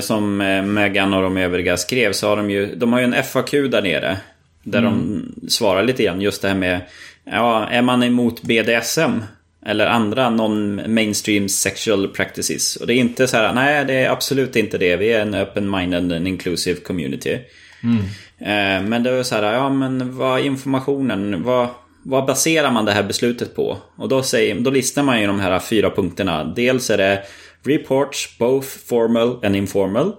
[0.00, 0.36] som
[0.74, 3.82] Megan och de övriga skrev så har de ju, de har ju en FAQ där
[3.82, 4.16] nere.
[4.62, 4.92] Där mm.
[5.40, 6.80] de svarar lite grann just det här med
[7.24, 9.22] Ja, är man emot BDSM?
[9.66, 12.76] Eller andra non-mainstream sexual practices.
[12.76, 14.96] Och det är inte så här, nej det är absolut inte det.
[14.96, 17.38] Vi är en open-minded and inclusive community.
[17.82, 17.98] Mm.
[18.38, 21.42] Eh, men det är så här, ja men vad informationen?
[21.42, 21.68] Vad,
[22.02, 23.78] vad baserar man det här beslutet på?
[23.96, 26.44] Och då, säger, då listar man ju de här fyra punkterna.
[26.44, 27.22] Dels är det
[27.62, 30.12] reports both formal and informal.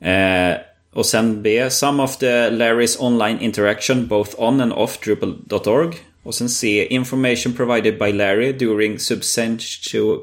[0.00, 0.56] Eh,
[0.94, 1.70] och sen B.
[1.70, 5.94] Some of the Larry's online interaction both on and off Drupal.org.
[6.22, 6.86] Och sen C.
[6.90, 10.18] Information provided by Larry during substantial,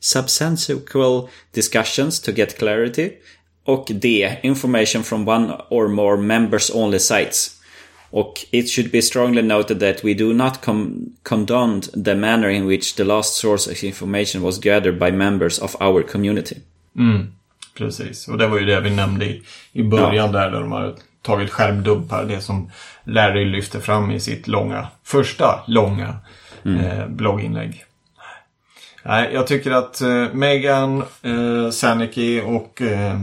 [0.00, 3.10] substantial discussions to get clarity.
[3.64, 4.36] Och D.
[4.42, 7.55] Information from one or more members only sites.
[8.10, 10.60] Och it should be strongly noted that we do not
[11.22, 15.76] condone the manner in which the last source of information was gathered by members of
[15.80, 16.56] our community.
[16.98, 17.32] Mm,
[17.78, 19.42] precis, och det var ju det vi nämnde i,
[19.72, 20.40] i början ja.
[20.40, 22.24] där, där de har tagit skärmdumpar.
[22.24, 22.70] Det som
[23.04, 26.16] Larry lyfter fram i sitt långa, första långa
[26.64, 26.80] mm.
[26.80, 27.85] eh, blogginlägg.
[29.08, 33.20] Nej, jag tycker att eh, Megan, eh, Saniki och eh,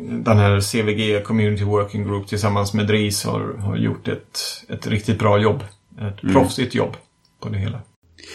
[0.00, 5.18] den här CVG Community Working Group tillsammans med Dries har, har gjort ett, ett riktigt
[5.18, 5.64] bra jobb.
[5.98, 6.34] Ett mm.
[6.34, 6.96] proffsigt jobb
[7.40, 7.80] på det hela.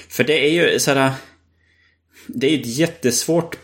[0.09, 1.11] För det är ju sådär...
[2.27, 3.55] Det är ett jättesvårt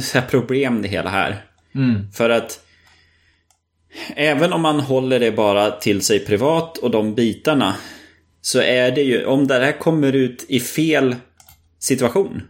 [0.00, 1.44] så problem det hela här.
[1.74, 2.12] Mm.
[2.12, 2.60] För att
[4.16, 7.74] Även om man håller det bara till sig privat och de bitarna.
[8.40, 11.16] Så är det ju, om det här kommer ut i fel
[11.78, 12.42] situation.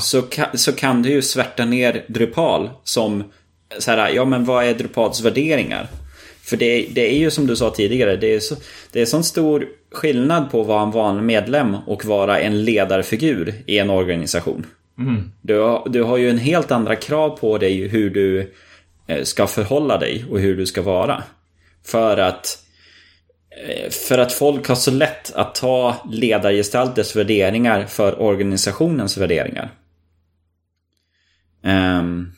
[0.00, 3.24] Så kan, så kan det ju svärta ner Drupal som
[3.78, 5.88] så här, ja men vad är Drupals värderingar?
[6.42, 8.56] För det, det är ju som du sa tidigare, det är, så,
[8.92, 13.54] det är sån stor skillnad på att vara en vanlig medlem och vara en ledarfigur
[13.66, 14.66] i en organisation.
[14.98, 15.30] Mm.
[15.42, 18.52] Du, du har ju en helt andra krav på dig hur du
[19.06, 21.22] Eh, ska förhålla dig och hur du ska vara.
[21.84, 22.58] För att
[23.56, 29.70] Eh, för att folk har så lätt att ta ledargestalters värderingar för organisationens värderingar.
[31.62, 32.32] Ehm,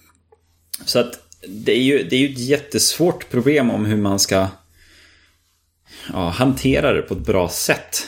[0.85, 4.47] så att det är ju det är ju ett jättesvårt problem om hur man ska
[6.13, 8.07] ja, hantera det på ett bra sätt.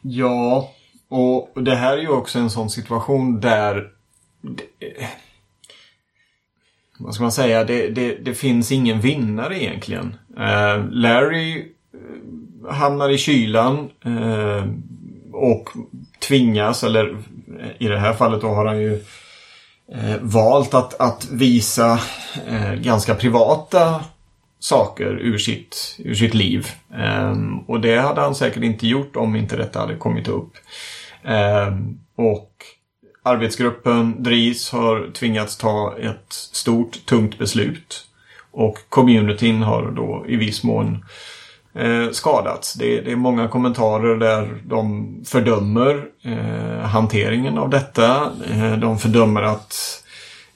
[0.00, 0.74] Ja,
[1.08, 3.90] och det här är ju också en sån situation där
[4.80, 5.08] eh,
[6.98, 10.16] vad ska man säga, det, det, det finns ingen vinnare egentligen.
[10.36, 11.72] Eh, Larry
[12.02, 14.66] Eh, hamnar i kylan eh,
[15.32, 15.68] och
[16.28, 17.16] tvingas, eller
[17.78, 18.94] i det här fallet då har han ju
[19.92, 22.00] eh, valt att, att visa
[22.46, 24.04] eh, ganska privata
[24.58, 26.68] saker ur sitt, ur sitt liv.
[26.94, 27.36] Eh,
[27.66, 30.52] och det hade han säkert inte gjort om inte detta hade kommit upp.
[32.16, 32.52] Och
[33.22, 38.06] Arbetsgruppen DRIS har tvingats ta ett stort, tungt beslut.
[38.50, 41.04] Och communityn har då i viss mån
[41.74, 42.74] eh, skadats.
[42.74, 48.30] Det, det, är många kommentarer där de fördömer eh, hanteringen av detta.
[48.50, 50.04] Eh, de fördömer att,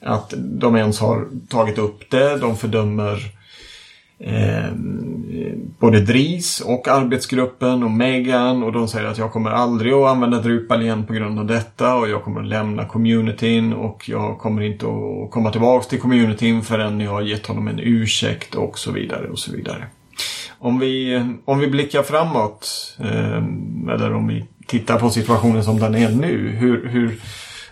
[0.01, 2.37] att de ens har tagit upp det.
[2.37, 3.37] De fördömer
[4.19, 4.71] eh,
[5.79, 10.41] både DRIS och arbetsgruppen och Megan och de säger att jag kommer aldrig att använda
[10.41, 14.61] Drupal igen på grund av detta och jag kommer att lämna communityn och jag kommer
[14.61, 18.91] inte att komma tillbaks till communityn förrän jag har gett honom en ursäkt och så
[18.91, 19.87] vidare och så vidare.
[20.59, 23.43] Om vi, om vi blickar framåt eh,
[23.93, 26.49] eller om vi tittar på situationen som den är nu.
[26.49, 27.19] Hur, hur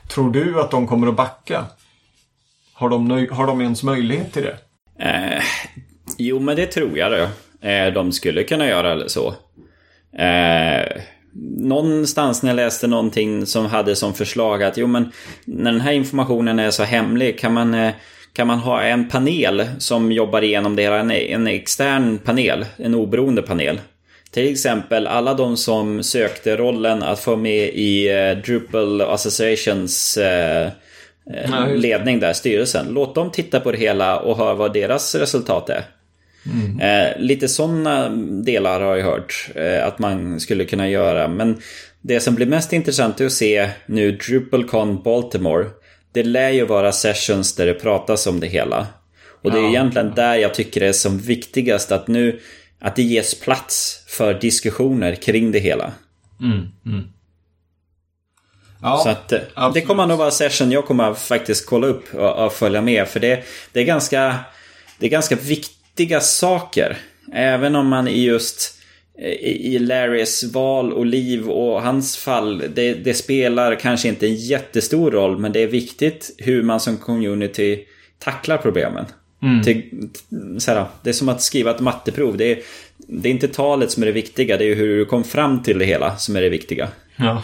[0.08, 1.65] tror du att de kommer att backa?
[2.74, 4.58] Har de, har de ens möjlighet till det?
[5.06, 5.43] Eh,
[6.17, 7.28] Jo, men det tror jag då.
[7.67, 9.34] Eh, de skulle kunna göra eller så.
[10.17, 11.02] Eh,
[11.58, 15.12] någonstans när jag läste någonting som hade som förslag att jo men
[15.45, 17.93] när den här informationen är så hemlig kan man, eh,
[18.36, 21.00] kan man ha en panel som jobbar igenom det hela.
[21.00, 23.80] En, en extern panel, en oberoende panel.
[24.32, 30.69] Till exempel alla de som sökte rollen att få med i eh, Drupal Associations eh,
[31.76, 32.88] ledning där, styrelsen.
[32.89, 35.84] Låt dem titta på det hela och höra vad deras resultat är.
[36.54, 36.80] Mm.
[36.80, 38.10] Eh, lite sådana
[38.43, 41.28] delar har jag hört eh, att man skulle kunna göra.
[41.28, 41.62] Men
[42.02, 45.65] det som blir mest intressant är att se nu DrupalCon Baltimore.
[46.15, 48.88] Det lär ju vara sessions där det pratas om det hela.
[49.43, 49.69] Och det är Ja.
[49.69, 52.39] egentligen där jag tycker det är som viktigast att nu
[52.80, 55.91] att det ges plats för diskussioner kring det hela.
[58.82, 62.45] Ja, Så att eh, det kommer nog vara session jag kommer faktiskt kolla upp och,
[62.45, 63.08] och följa med.
[63.08, 64.36] För det, det, är ganska,
[64.99, 66.97] det är ganska viktiga saker.
[67.34, 68.75] Även om man i just
[69.41, 72.63] i Larrys val och liv och hans fall.
[72.75, 75.38] Det, det spelar kanske inte en jättestor roll.
[75.38, 77.80] Men det är viktigt hur man som community
[78.19, 79.06] tacklar problemen.
[79.63, 80.10] Till,
[80.60, 82.38] så här, det är som att skriva ett matteprov.
[82.38, 82.60] Det är,
[82.97, 84.58] det är inte talet som är det viktiga.
[84.58, 86.88] Det är hur du kom fram till det hela som är det viktiga.
[87.15, 87.43] Ja,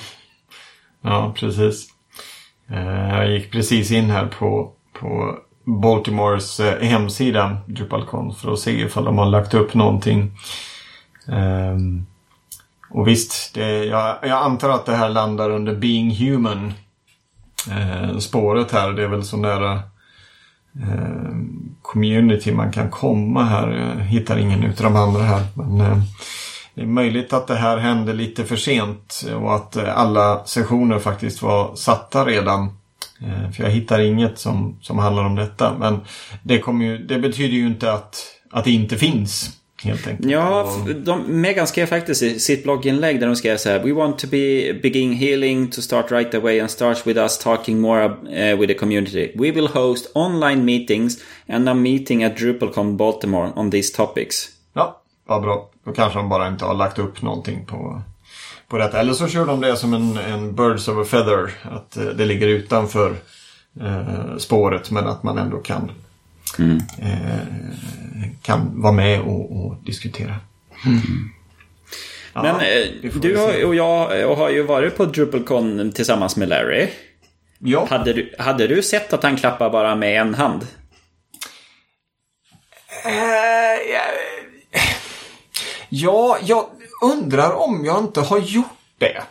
[1.03, 1.88] ja precis.
[2.69, 5.38] Eh, Jag gick precis in här på, på
[5.81, 10.31] Baltimores eh, hemsida, DrupalCon, för att se ifall de har lagt upp någonting.
[11.27, 12.05] Um,
[12.93, 16.73] Och visst, det, jag, jag antar att det här landar under Being Human.
[17.71, 19.73] Eh, spåret här, det är väl så nära
[20.81, 21.36] eh,
[21.81, 23.67] community man kan komma här.
[23.71, 25.43] Jag hittar ingen utav de andra här.
[25.55, 25.97] Men, eh,
[26.75, 30.99] det är möjligt att det här hände lite för sent och att eh, alla sessioner
[30.99, 32.77] faktiskt var satta redan.
[33.21, 35.73] Eh, för jag hittar inget som, som handlar om detta.
[35.79, 35.99] Men
[36.43, 38.15] det, kommer ju, det betyder ju inte att,
[38.51, 39.61] att det inte finns.
[39.84, 40.32] Helt enkelt.
[40.32, 44.20] Ja, de, Megan skrev faktiskt i sitt blogginlägg där de skrev så här We want
[44.20, 48.60] to be begin healing to start right away and starts with us talking more uh,
[48.60, 49.32] with the community.
[49.36, 51.17] We will host online meetings
[51.50, 54.50] and a meeting at DrupalCon Baltimore on these topics.
[54.74, 55.70] Ja, vad bra.
[55.84, 58.02] Då kanske de bara inte har lagt upp någonting på,
[58.67, 59.00] på detta.
[59.00, 61.52] Eller så kör de det som en, en Birds of a Feather.
[61.62, 63.15] Att eh, det ligger utanför
[63.82, 65.91] eh, spåret men att man ändå kan,
[67.01, 67.47] eh,
[68.41, 70.36] kan vara med och, och diskutera.
[72.34, 76.49] Ja, Men eh, du har, och jag och har ju varit på DrupalCon tillsammans med
[76.49, 76.88] Larry.
[77.60, 80.67] Ja, Hade du, hade du sett att han klappar bara med en hand?
[83.06, 84.01] Eh,
[85.89, 86.65] ja, jag
[87.01, 88.65] undrar om jag inte har gjort
[88.97, 89.21] det.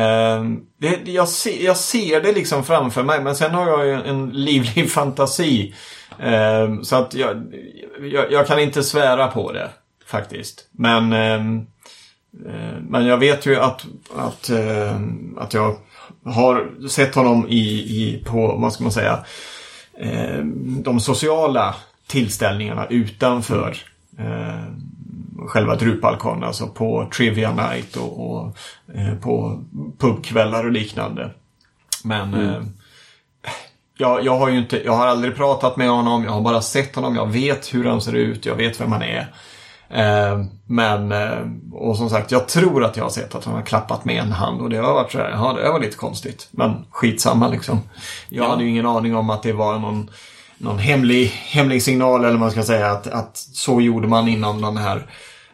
[0.00, 0.44] Eh,
[0.78, 4.30] det jag, se, jag ser det liksom framför mig men sen har jag ju en
[4.30, 5.74] livlig fantasi.
[6.18, 7.54] Eh, så att jag,
[8.00, 9.70] jag, jag kan inte svära på det
[10.06, 10.68] faktiskt.
[10.70, 11.60] Men, eh,
[12.80, 15.00] men jag vet ju att, att, eh,
[15.36, 15.76] att jag
[16.24, 19.24] har sett honom i, i på, vad ska man säga,
[20.82, 21.74] de sociala
[22.06, 23.76] tillställningarna utanför
[25.46, 28.56] själva Drupalcon, alltså på Trivia Night och, och
[28.94, 29.64] eh, på
[29.98, 31.30] pubkvällar och liknande.
[32.04, 32.62] Men eh,
[33.98, 36.94] jag, jag har ju inte, jag har aldrig pratat med honom, jag har bara sett
[36.94, 39.26] honom, jag vet hur han ser ut, jag vet vem han är.
[39.90, 41.38] Eh, men, eh,
[41.72, 44.32] och som sagt, jag tror att jag har sett att han har klappat med en
[44.32, 46.48] hand och det har varit så här, ja det var lite konstigt.
[46.50, 47.80] Men skitsamma liksom.
[48.28, 48.50] Jag Ja.
[48.50, 50.10] hade ju ingen aning om att det var någon,
[50.58, 54.60] någon hemlig, hemlig signal eller vad man ska säga att, att så gjorde man inom
[54.62, 55.06] den här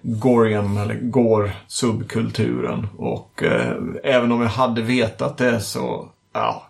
[0.03, 2.89] Gorian eller Gore subkulturen.
[2.99, 3.73] Och eh,
[4.05, 6.67] även om jag hade vetat det så, ja,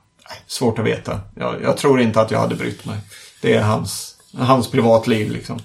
[0.47, 1.21] svårt att veta.
[1.37, 2.97] Jag, jag tror inte att jag hade brytt mig.
[3.41, 5.59] Det är hans, hans privatliv liksom.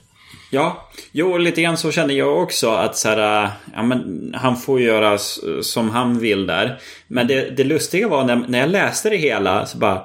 [0.51, 4.81] Ja, jo lite grann så kände jag också att så här, ja, men han får
[4.81, 5.17] göra
[5.61, 6.79] som han vill där.
[7.07, 10.01] Men det, det lustiga var när, när jag läste det hela så bara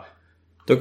[0.67, 0.77] då,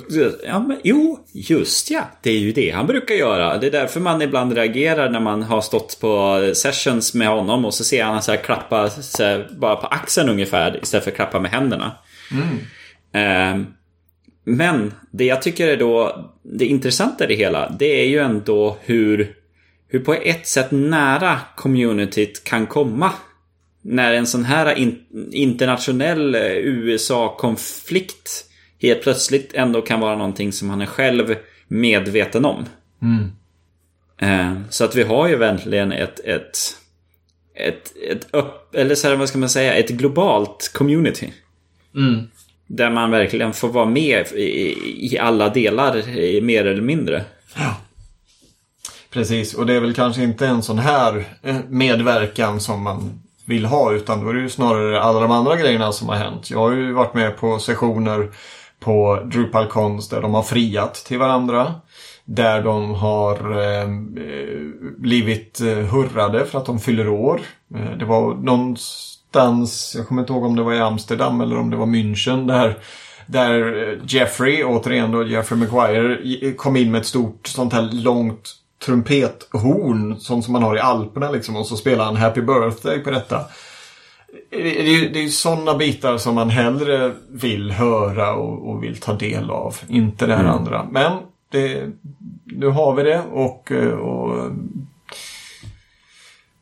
[0.46, 2.02] ja, men, jo, just ja.
[2.22, 3.58] Det är ju det han brukar göra.
[3.58, 7.74] Det är därför man ibland reagerar när man har stått på sessions med honom och
[7.74, 11.16] så ser han så här klappa så här, bara på axeln ungefär istället för att
[11.16, 11.92] klappa med händerna.
[12.32, 12.60] Ehm,
[14.44, 18.78] men det jag tycker är då det intressanta i det hela, det är ju ändå
[18.82, 19.36] hur,
[19.88, 23.12] hur på ett sätt nära communityt kan komma.
[23.82, 25.00] När en sån här in,
[25.32, 28.46] internationell eh, USA-konflikt
[28.82, 31.36] helt plötsligt ändå kan vara någonting som han är själv
[31.68, 32.66] medveten om.
[34.18, 36.58] Eh, så att vi har ju verkligen ett, ett,
[37.56, 41.34] ett, ett upp, eller så här, vad ska man säga, ett globalt community.
[42.72, 47.24] Där man verkligen får vara med i, i alla delar, i mer eller mindre.
[49.10, 53.66] Precis, och det är väl kanske inte en sån här eh, medverkan som man vill
[53.66, 56.50] ha utan då är det ju snarare alla de andra grejerna som har hänt.
[56.50, 58.32] Jag har ju varit med på sessioner
[58.80, 61.74] på DrupalCons där de har friat till varandra.
[62.26, 64.60] Där de har eh, eh
[64.98, 67.42] blivit eh, hurrade för att de fyller år.
[68.00, 68.78] Det var någon
[69.34, 72.48] någonstans, jag kommer inte ihåg om det var i Amsterdam eller om det var München
[72.48, 72.78] där
[73.26, 78.56] där Jeffrey, återigen då Jeffrey Maguire, kom in med ett stort sånt här långt
[78.86, 80.20] trumpethorn.
[80.20, 81.56] Sånt som man har i Alperna liksom.
[81.56, 83.42] Och så spelar han Happy Birthday på detta.
[84.50, 89.14] Det är det är sådana bitar som man hellre vill höra och, och vill ta
[89.14, 89.76] del av.
[89.88, 90.88] Inte det här andra.
[90.92, 91.12] Men
[91.52, 91.90] det,
[92.46, 93.72] nu har vi det och,
[94.02, 94.52] och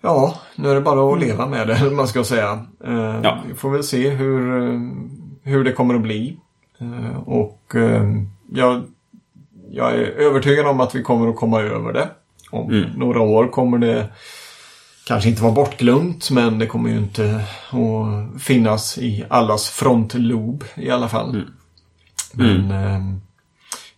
[0.01, 2.65] Ja, nu är det bara att leva med det, man ska säga.
[2.85, 3.43] Eh, ja.
[3.47, 4.79] Vi får väl se hur, eh,
[5.43, 6.37] hur det kommer att bli.
[6.79, 7.75] Eh, och
[8.51, 8.83] jag,
[9.69, 12.09] jag är övertygad om att vi kommer att komma över det.
[12.51, 12.89] Om mm.
[12.95, 14.09] några år kommer det
[15.07, 20.89] kanske inte vara bortglömt men det kommer ju inte att finnas i allas frontlob i
[20.89, 21.29] alla fall.
[21.29, 21.47] Mm.
[22.31, 23.21] Men, mm.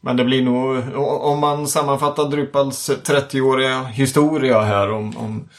[0.01, 5.49] men det blir nog, om man sammanfattar Drupals 30-åriga historia här om, om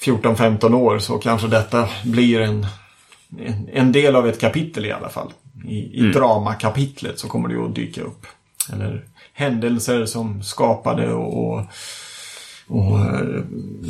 [0.00, 2.66] 14-15 år så kanske detta blir en,
[3.38, 5.32] en, en, del av ett kapitel i alla fall.
[5.64, 6.12] I, i mm.
[6.12, 8.26] dramakapitlet så kommer det att dyka upp.
[8.72, 11.64] Eller händelser som skapade och, och,
[12.68, 13.42] och eh,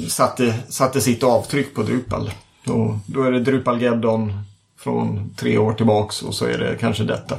[0.09, 2.31] satte, satte sitt avtryck på Drupal.
[2.67, 4.33] Och då är det Drupal-Geddon
[4.79, 7.39] från tre år tillbaks och så är det kanske detta.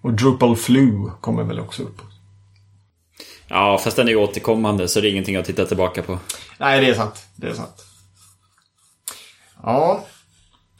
[0.00, 2.00] Och Drupal Flu kommer väl också upp.
[3.54, 6.18] Ja, fast den är ju återkommande så det är ingenting att titta tillbaka på.
[6.58, 7.26] Nej, det är sant.
[7.36, 7.84] Det är sant.
[9.62, 10.04] Ja.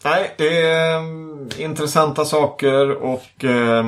[0.04, 1.02] Nej, det är eh,
[1.64, 3.84] intressanta saker och eh,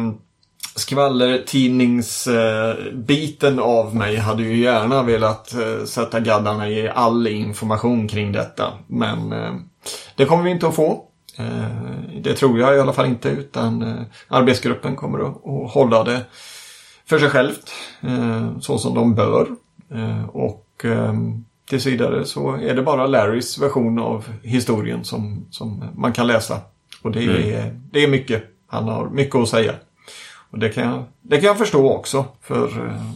[0.75, 5.55] skvallertidningsbiten eh, av mig hade ju gärna velat
[5.87, 8.73] sätta gaddarna i all information kring detta.
[8.87, 9.35] Men
[10.17, 11.05] det kommer vi inte att få.
[12.23, 15.37] Det tror jag i alla fall inte utan arbetsgruppen kommer att
[15.73, 16.25] hålla det
[17.09, 17.73] för sig självt
[18.61, 19.47] så som de bör.
[20.29, 26.13] Och um, tills vidare så är det bara Larrys version av historien som, som man
[26.13, 26.61] kan läsa.
[27.03, 27.83] Och det är, mm.
[27.93, 28.45] det är mycket.
[28.67, 29.75] Han har mycket att säga.
[30.51, 32.25] Och det kan jag, det kan jag förstå också.
[32.43, 33.13] För uh,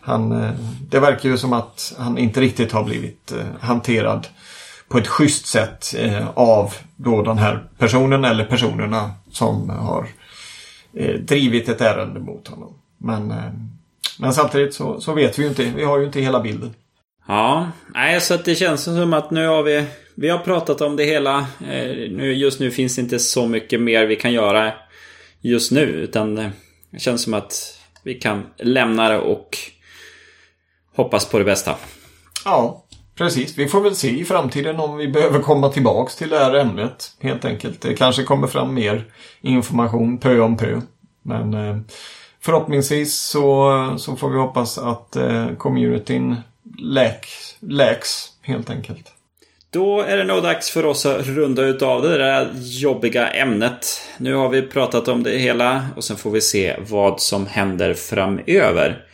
[0.00, 0.50] han,
[0.90, 4.26] det verkar ju som att han inte riktigt har blivit hanterad
[4.88, 5.94] på ett schysst sätt
[6.34, 10.08] av då den här personen eller personerna som har
[11.18, 12.74] drivit ett ärende mot honom.
[12.98, 13.34] Men,
[14.18, 15.72] men samtidigt så, så vet vi ju inte.
[15.76, 16.74] Vi har ju inte hela bilden.
[17.28, 19.84] Ja, nej så att det känns som att nu har vi...
[20.18, 21.38] Vi har pratat om det hela.
[21.38, 24.72] Eh, nu, just nu finns det inte så mycket mer vi kan göra
[25.40, 25.80] just nu.
[25.80, 26.50] Utan eh,
[26.90, 29.58] det känns som att vi kan lämna det och
[30.96, 31.74] hoppas på det bästa.
[32.44, 33.58] Ja, precis.
[33.58, 37.12] Vi får väl se i framtiden om vi behöver komma tillbaks till det här ämnet.
[37.20, 37.80] Helt enkelt.
[37.80, 39.04] Det kanske kommer fram mer
[39.40, 40.80] information pö om pö.
[41.22, 41.76] Men eh,
[42.46, 45.16] förhoppningsvis så, så får vi hoppas att
[45.58, 46.36] communityn
[46.78, 47.26] läk,
[47.60, 49.12] läks helt enkelt.
[49.70, 54.00] Då är det nog dags för oss att runda ut av det där jobbiga ämnet.
[54.18, 57.94] Nu har vi pratat om det hela och sen får vi se vad som händer
[57.94, 59.04] framöver.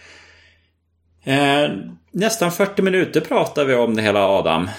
[1.25, 1.71] Eh,
[2.11, 4.71] nästan 40 minuter pratar vi om det hela Adam.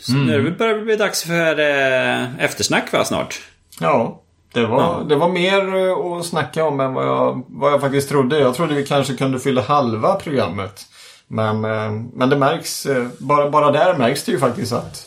[0.00, 0.26] Så mm.
[0.26, 3.40] nu börjar det bli dags för eh, eftersnack va snart?
[3.80, 4.21] Ja,
[4.52, 5.04] det var, ja.
[5.08, 8.38] det var mer eh, att snacka om än vad jag, vad jag faktiskt trodde.
[8.38, 10.86] Jag trodde vi kanske kunde fylla halva programmet.
[11.28, 15.06] Men, eh, men det märks, eh, bara, bara där märks det ju faktiskt att,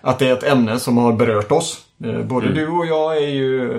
[0.00, 1.84] att det är ett ämne som har berört oss.
[2.24, 2.58] Både mm.
[2.58, 3.78] du och jag är ju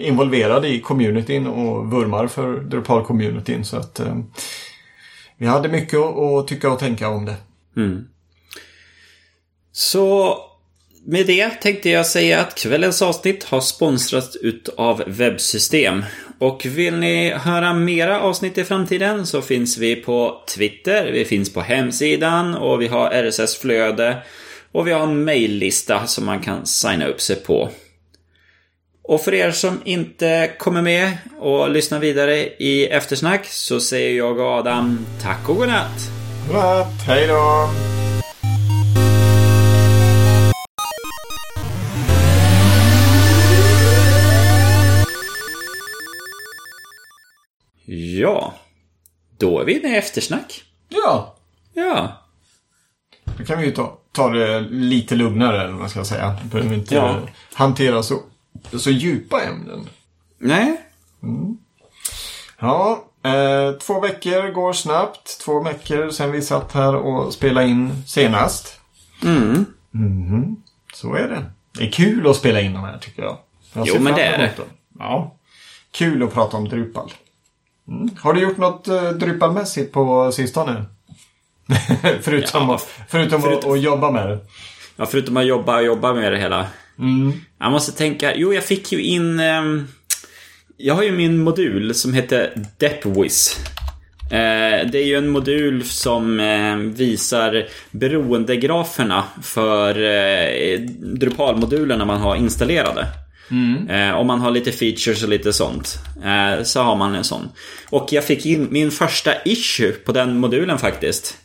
[0.00, 3.62] involverade i communityn och vurmar för Drupal-communityn.
[3.62, 4.00] Så att
[5.36, 7.34] vi hade mycket att tycka och tänka om det.
[7.76, 8.08] Mm.
[9.72, 10.38] Så
[11.08, 16.04] med det tänkte jag säga att kvällens avsnitt har sponsrats utav Webbsystem.
[16.38, 21.52] Och vill ni höra mera avsnitt i framtiden så finns vi på Twitter, vi finns
[21.52, 24.16] på hemsidan och vi har RSS-flöde.
[24.72, 27.70] Och vi har en maillista som man kan signa upp sig på.
[29.02, 34.38] Och för er som inte kommer med och lyssnar vidare i eftersnack så säger jag
[34.38, 36.10] och Adam tack och godnatt.
[36.48, 37.95] Godnatt, Hejdå!
[47.86, 48.54] Ja.
[49.38, 50.62] Då är vi inne i eftersnack.
[50.88, 51.36] Ja.
[51.74, 52.12] Ja.
[53.38, 56.36] Då kan vi ju ta, ta det lite lugnare, eller vad man ska säga.
[56.42, 57.20] Vi behöver inte ja.
[57.52, 58.20] hantera så,
[58.78, 59.88] så djupa ämnen.
[60.38, 60.80] Nej.
[61.22, 61.58] Mm.
[62.58, 65.40] Ja, eh, två veckor går snabbt.
[65.40, 68.80] Två veckor sedan vi satt här och spelade in senast.
[69.24, 69.64] Mm.
[69.94, 70.56] Mm.
[70.94, 71.44] Så är det.
[71.78, 73.38] Det är kul att spela in de här tycker jag.
[73.72, 74.52] jag jo, men det är det.
[74.98, 75.36] Ja.
[75.90, 77.12] Kul att prata om Drupal.
[77.88, 78.10] Mm.
[78.18, 80.84] Har du gjort något uh, drypalmässigt på sistone?
[82.20, 84.38] förutom ja, förutom, förutom att, jobba med det.
[84.96, 86.66] Ja, förutom att jobba och jobba med det hela.
[86.98, 87.32] Mm.
[87.58, 88.36] Jag måste tänka.
[88.36, 89.40] Jo, jag fick ju in...
[89.40, 89.88] Um,
[90.76, 93.60] jag har ju min modul som heter Depwiz.
[94.30, 102.36] Eh, det är ju en modul som eh, visar beroendegraferna för eh, Drupal-modulerna man har
[102.36, 103.06] installerade.
[103.90, 105.98] Eh, om man har lite features och lite sånt.
[106.24, 107.48] Eh, så har man en sån.
[107.90, 111.36] Och jag fick in min första issue på den modulen faktiskt.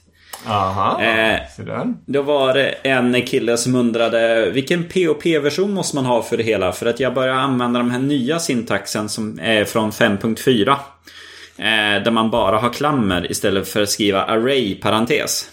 [0.47, 1.39] Aha, Eh.
[2.05, 6.71] Då var det en kille som undrade vilken POP-version måste man ha för det hela?
[6.71, 10.69] För att jag började använda de här nya syntaxen som är från 5.4.
[11.57, 15.49] Eh, där man bara har klammer istället för att skriva array parentes.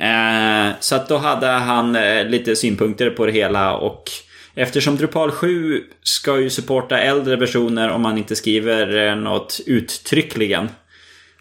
[0.00, 4.10] Eh, så att då hade han eh, lite synpunkter på det hela och
[4.58, 10.68] Eftersom Drupal 7 ska ju supporta äldre versioner om man inte skriver eh, något uttryckligen.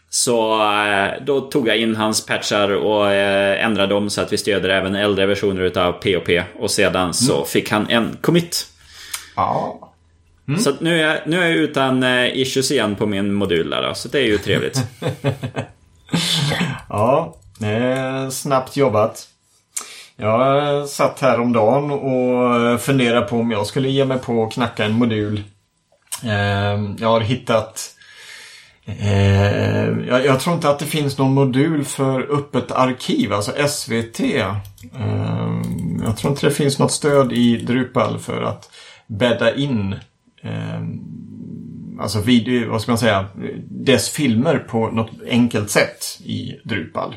[0.09, 4.37] Så eh, då tog jag in hans patchar och eh, ändrade dem så att vi
[4.37, 6.29] stöder även äldre versioner utav POP.
[6.59, 8.67] Och sedan så fick han en commit.
[9.35, 9.91] Ja.
[10.59, 12.03] Så att nu, är jag, nu är jag utan
[12.33, 14.79] issues igen på min modul där då, så det är ju trevligt.
[16.89, 17.37] Ja,
[18.31, 19.27] snabbt jobbat.
[20.17, 24.85] Jag satt häromdagen och eh, funderade på om jag skulle ge mig på att knacka
[24.85, 25.43] en modul.
[26.23, 27.95] Eh, jag har hittat
[28.85, 34.19] eh, jag, jag tror inte att det finns någon modul för öppet arkiv, alltså SVT.
[34.19, 34.55] Eh,
[36.05, 38.69] Jag tror inte det finns något stöd i Drupal för att
[39.07, 39.93] bädda in
[40.43, 40.81] eh,
[41.99, 43.25] alltså video, vad ska man säga,
[43.69, 47.15] dess filmer på något enkelt sätt i Drupal.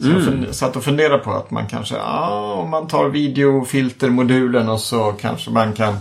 [0.00, 4.68] Så jag fund- satt och funderade på att man kanske, ja, om man tar videofiltermodulen
[4.68, 5.96] och så kanske man kan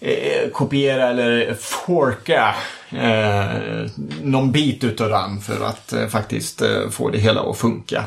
[0.00, 2.54] eh, kopiera eller forka
[2.90, 3.90] eh,
[4.22, 8.04] någon bit utav den för att eh, faktiskt eh, få det hela att funka.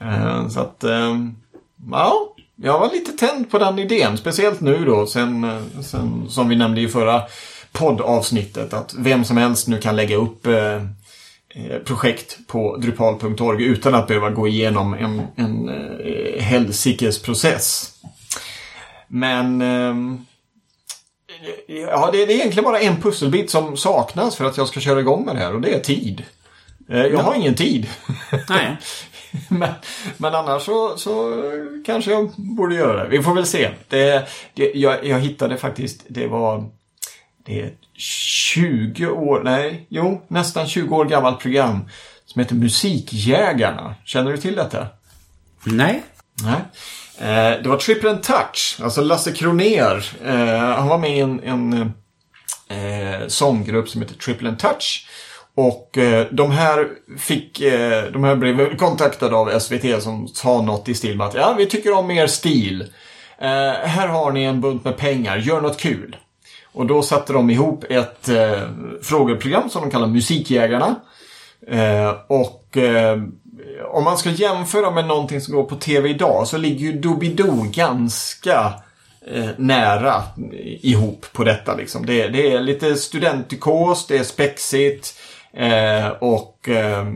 [0.00, 1.16] Eh, så att, eh,
[1.90, 2.12] ja,
[2.56, 4.16] jag var lite tänd på den idén.
[4.16, 7.22] Speciellt nu då, sen, sen som vi nämnde i förra
[7.72, 10.46] poddavsnittet, att vem som helst nu kan lägga upp
[11.84, 17.94] projekt på drupal.org utan att behöva gå igenom en, en eh, helsikes process.
[19.08, 20.26] Men ehm,
[21.66, 25.24] ja, det, är egentligen bara en pusselbit som saknas för att jag ska köra igång
[25.24, 26.24] med det här och det är tid.
[26.88, 27.86] Eh, Jag har ingen tid.
[28.48, 28.76] Nej.
[29.48, 29.70] men,
[30.16, 31.34] men annars så, så
[31.86, 33.08] kanske jag borde göra det.
[33.08, 33.70] Vi får väl se.
[33.88, 36.70] Det, det, jag, jag hittade faktiskt, det var
[37.44, 41.88] det är 20 år, nej, jo, nästan 20 år gammalt program
[42.26, 43.94] som heter Musikjägarna.
[44.04, 44.86] Känner du till detta?
[45.64, 46.02] Nej.
[46.42, 46.60] Nej.
[47.18, 50.10] Eh, det var Triple and Touch, alltså Lasse Kroner.
[50.24, 51.92] Eh, han var med i en, en
[52.68, 55.06] eh, sånggrupp som heter Triple and Touch.
[55.54, 56.88] Och eh, de här
[57.18, 57.58] fick,
[58.12, 61.66] de här blev kontaktade av SVT som sa något i stil med att ja, vi
[61.66, 62.92] tycker om er stil.
[63.38, 66.16] Här har ni en bunt med pengar, gör något kul.
[66.78, 68.62] Och då satte de ihop ett eh,
[69.02, 70.94] frågeprogram som de kallar Musikjägarna.
[71.66, 73.22] Eh, och eh,
[73.92, 77.66] om man ska jämföra med någonting som går på tv idag så ligger ju Doobidoo
[77.72, 78.72] ganska
[79.34, 80.22] eh, nära
[80.62, 81.74] ihop på detta.
[81.74, 82.06] Liksom.
[82.06, 85.14] Det, det är lite studentikos, det är spexigt
[85.52, 87.06] eh, och eh,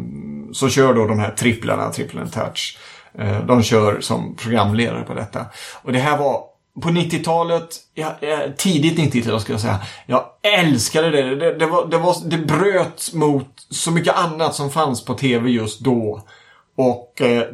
[0.53, 2.79] så kör då de här tripplarna, tripplen touch.
[3.19, 5.47] Eh, de kör som programledare på detta.
[5.83, 9.81] Och det här var på 90-talet, ja, eh, tidigt 90-tal ska jag säga.
[10.07, 10.25] Jag
[10.59, 11.37] älskade det.
[11.37, 15.51] Det, det, var, det, var, det bröt mot så mycket annat som fanns på tv
[15.51, 16.23] just då.
[16.77, 17.45] Och eh,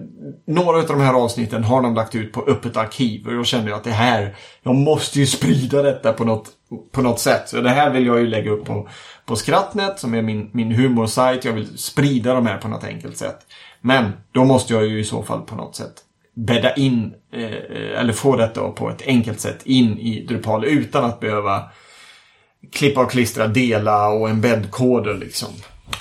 [0.47, 3.27] några av de här avsnitten har de lagt ut på öppet arkiv.
[3.27, 6.49] Och då kände jag att det här, jag måste ju sprida detta på något,
[6.93, 7.49] på något sätt.
[7.49, 8.89] Så det här vill jag ju lägga upp på,
[9.27, 11.45] på Skrattnet som är min, min humorsajt.
[11.45, 13.39] Jag vill sprida de här på något enkelt sätt.
[13.81, 16.05] Men då måste jag ju i så fall på något sätt
[16.47, 21.21] bädda in eh, eller få detta på ett enkelt sätt in i Drupal utan att
[21.21, 21.63] behöva
[22.73, 25.49] klippa och klistra, dela och embed-koder liksom.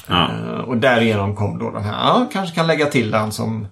[0.08, 0.30] Ja.
[0.32, 3.68] Eh, och därigenom kom då den här, ja, kanske kan lägga till den som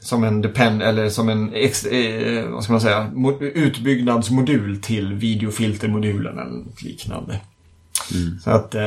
[0.00, 5.12] som en depend eller som en ex, eh, vad ska man säga, mo- utbyggnadsmodul till
[5.14, 7.40] videofiltermodulen eller något liknande.
[8.44, 8.82] Så att, eh,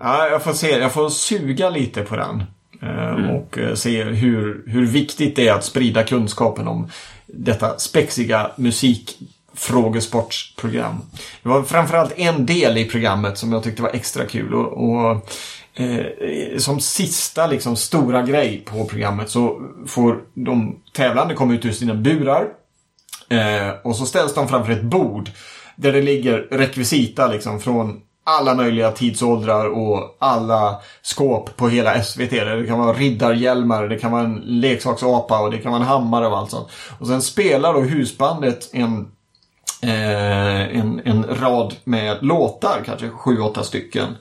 [0.00, 2.44] ja, jag får se, jag får suga lite på den.
[2.82, 6.90] Eh, Och eh, se hur, hur viktigt det är att sprida kunskapen om
[7.26, 10.96] detta spexiga musikfrågesportsprogram.
[11.42, 14.54] Det var framförallt en del i programmet som jag tyckte var extra kul.
[14.54, 15.30] Och, och
[15.80, 16.06] eh,
[16.58, 21.94] som sista liksom, stora grej på programmet så får de tävlande komma ut ur sina
[21.94, 22.48] burar.
[23.28, 25.30] Eh, och så ställs de framför ett bord
[25.76, 32.30] där det ligger rekvisita liksom från alla möjliga tidsåldrar och alla skåp på hela SVT.
[32.30, 36.26] Det kan vara riddarhjälmar, det kan vara en leksaksapa och det kan vara en hammare
[36.26, 36.68] och allt sånt.
[36.98, 39.10] Och sen spelar då husbandet en,
[39.82, 44.16] eh, en, en rad med låtar, kanske sju, åtta stycken.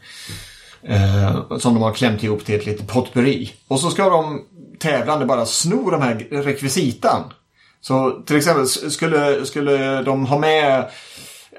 [0.83, 3.53] Eh, som de har klämt ihop till ett litet potpurri.
[3.67, 4.41] Och så ska de
[4.79, 7.23] tävlande bara sno de här rekvisitan.
[7.81, 10.85] Så till exempel skulle, skulle de ha med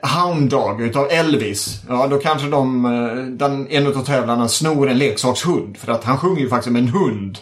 [0.02, 1.82] Hound Dog utav Elvis.
[1.88, 5.76] Ja, då kanske de, eh, den, en av tävlarna snor en leksakshund.
[5.76, 7.38] För att han sjunger ju faktiskt med en hund.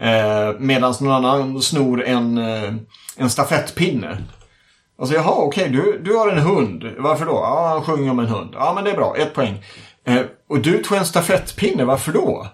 [0.00, 2.74] Eh, Medan någon annan snor en, eh,
[3.16, 4.18] en stafettpinne.
[4.98, 6.84] Alltså jaha, okej, okay, du, du har en hund.
[6.98, 7.32] Varför då?
[7.32, 8.50] Ja, han sjunger om en hund.
[8.54, 9.16] Ja, men det är bra.
[9.16, 9.64] Ett poäng.
[10.06, 11.84] Eh, och du tog en stafettpinne.
[11.84, 12.46] Varför då?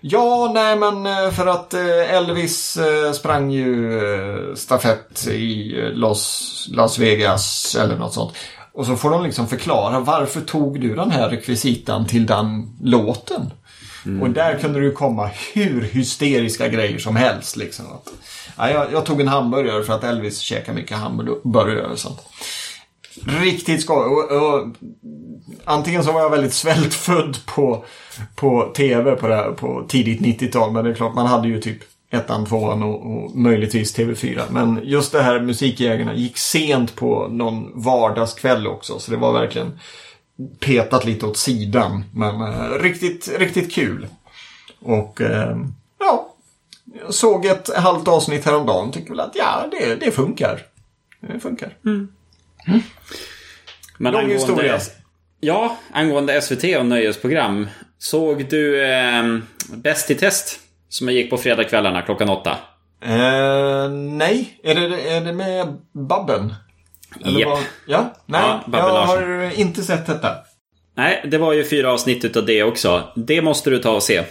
[0.00, 2.78] Ja, nej men eh, för att Elvis
[3.14, 4.00] sprang ju
[4.56, 8.34] stafett i Los, Las Vegas eller något sånt.
[8.78, 13.50] Och så får de liksom förklara varför tog du den här rekvisitan till den låten?
[14.06, 14.22] Mm.
[14.22, 17.56] Och där kunde det komma hur hysteriska grejer som helst.
[17.56, 17.84] Liksom.
[18.56, 22.20] Ja, jag, jag, tog en hamburgare för att Elvis käkar mycket hamburgare sånt.
[23.26, 24.06] Riktigt skoj.
[24.06, 24.68] Och, och,
[25.64, 27.84] antingen så var jag väldigt svältfödd på,
[28.34, 30.72] på tv på, det, på tidigt 90-tal.
[30.72, 31.78] Men det är klart, man hade ju typ
[32.10, 34.42] ettan, tvåan och, och möjligtvis TV4.
[34.50, 38.98] Men just det här Musikjägarna gick sent på någon vardagskväll också.
[38.98, 39.78] Så det var verkligen
[40.60, 42.04] petat lite åt sidan.
[42.14, 44.06] Men eh, riktigt, riktigt kul.
[44.80, 45.56] Och eh,
[45.98, 46.34] ja,
[47.02, 48.92] jag såg ett halvt avsnitt häromdagen.
[48.92, 50.62] Tycker väl att ja, det, det funkar.
[51.20, 51.76] Det funkar.
[51.84, 52.08] Mm.
[52.66, 52.80] Mm.
[53.98, 54.80] Men Lång historia.
[55.40, 57.68] Ja, angående SVT och nöjesprogram.
[57.98, 59.38] Såg du eh,
[59.68, 60.60] Bäst i test?
[60.88, 62.56] Som jag gick på fredagskvällarna klockan åtta.
[63.02, 66.54] Eh, nej, är det, är det med Babben?
[67.24, 67.38] Japp.
[67.38, 67.48] Yep.
[67.86, 70.34] Ja, nej, ja, jag har inte sett detta.
[70.96, 73.12] Nej, det var ju fyra avsnitt utav det också.
[73.16, 74.22] Det måste du ta och se.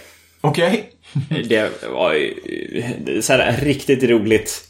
[0.41, 0.91] Okej.
[1.29, 1.43] Okay.
[1.49, 4.63] det var ju så här, riktigt roligt.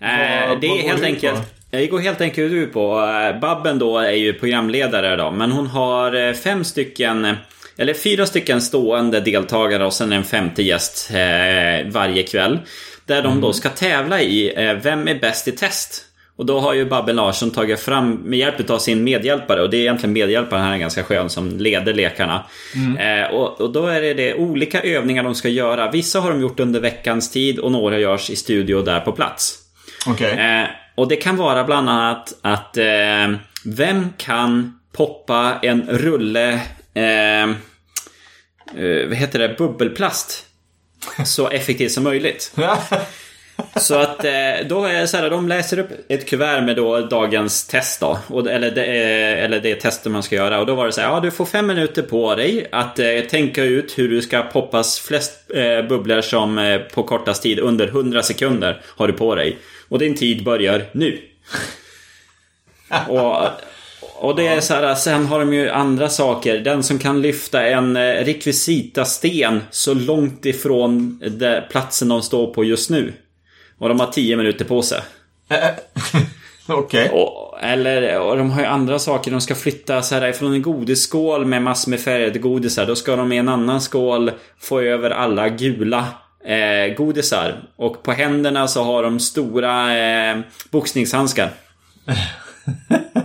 [0.00, 1.40] Eh, det är helt enkelt...
[1.70, 3.00] Jag går helt enkelt ut på...
[3.00, 7.36] Eh, Babben då är ju programledare då, men hon har eh, fem stycken...
[7.76, 12.58] Eller fyra stycken stående deltagare och sen en femte gäst eh, varje kväll.
[13.06, 13.52] Där de då mm.
[13.52, 16.04] ska tävla i eh, Vem är bäst i test?
[16.36, 19.76] Och då har ju Babben Larsson tagit fram med hjälp av sin medhjälpare och det
[19.76, 22.44] är egentligen medhjälparen här är ganska skön som leder lekarna.
[22.74, 23.24] Mm.
[23.24, 25.90] Eh, och, och, då är det, det olika övningar de ska göra.
[25.90, 29.58] Vissa har de gjort under veckans tid och några görs i studio där på plats.
[30.06, 30.30] Okay.
[30.30, 36.60] Eh, och det kan vara bland annat att eh, vem kan poppa en rulle
[36.94, 40.46] eh, eh, vad heter det, bubbelplast
[41.26, 42.52] så effektivt som möjligt.
[43.76, 47.00] Så att eh, då är det så här, de läser upp ett kuvert med då
[47.00, 48.18] dagens test då.
[48.48, 50.60] eller, det, eller det testet man ska göra.
[50.60, 53.20] Och då var det så här, ja du får fem minuter på dig att eh,
[53.20, 57.58] tänka ut hur du ska poppas flest eh, bubblor som eh, på kortast tid.
[57.58, 59.58] Under 100 sekunder har du på dig.
[59.88, 61.20] Och din tid börjar nu.
[63.08, 63.36] och,
[64.24, 66.58] och det är så här, sen har de ju andra saker.
[66.58, 71.20] Den som kan lyfta en eh, rekvisita-sten så långt ifrån
[71.70, 73.12] platsen de står på just nu.
[73.78, 75.00] Och de har 10 minuter på sig.
[76.68, 77.10] Okej.
[77.10, 77.70] Okay.
[77.70, 79.30] Eller, och de har ju andra saker.
[79.30, 82.86] De ska flytta så här ifrån en godisskål med massor med färgade godisar.
[82.86, 86.06] Då ska de i en annan skål få över alla gula
[86.44, 87.62] eh, godisar.
[87.76, 90.38] Och på händerna så har de stora eh,
[90.70, 91.50] boxningshandskar.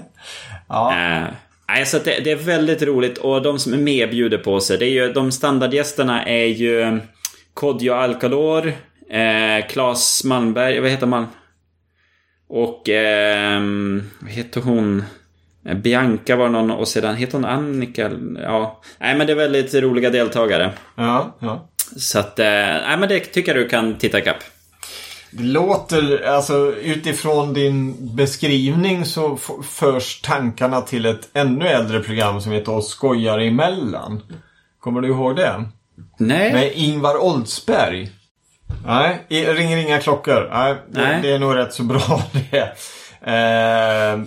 [0.70, 0.96] ja.
[1.78, 4.78] Eh, så det, det, är väldigt roligt och de som är med bjuder på sig.
[4.78, 7.00] Det är ju, de standardgästerna är ju
[7.54, 8.74] Kodjo Alcalor,
[9.10, 11.28] Eh, Claes Malmberg, vad heter man?
[12.50, 13.62] Och eh,
[14.20, 15.04] vad heter hon?
[15.76, 18.12] Bianca var någon och sedan heter hon Annika.
[18.42, 20.72] Ja, nej men det är väldigt roliga deltagare.
[20.96, 21.70] Ja, ja.
[21.98, 24.44] Så att, eh, nej men det tycker jag du kan titta ikapp.
[25.32, 32.52] Det låter, alltså utifrån din beskrivning så förs tankarna till ett ännu äldre program som
[32.52, 34.22] heter Oss skojar emellan.
[34.80, 35.64] Kommer du ihåg det?
[36.18, 36.54] Nej.
[36.54, 38.10] Med Ingvar Oldsberg.
[38.86, 40.50] Nej, ringer inga klockor.
[40.52, 41.20] Nej, det, Nej.
[41.22, 42.22] det är nog rätt så bra
[42.52, 42.74] det.
[43.32, 44.20] Eh,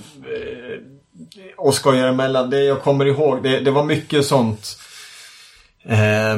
[1.56, 2.50] och skojar emellan.
[2.50, 4.78] Det jag kommer ihåg, det, det var mycket sånt.
[5.84, 6.36] Eh,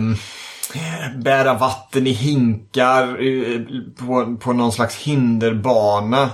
[1.16, 3.18] bära vatten i hinkar
[4.06, 6.30] på, på någon slags hinderbana.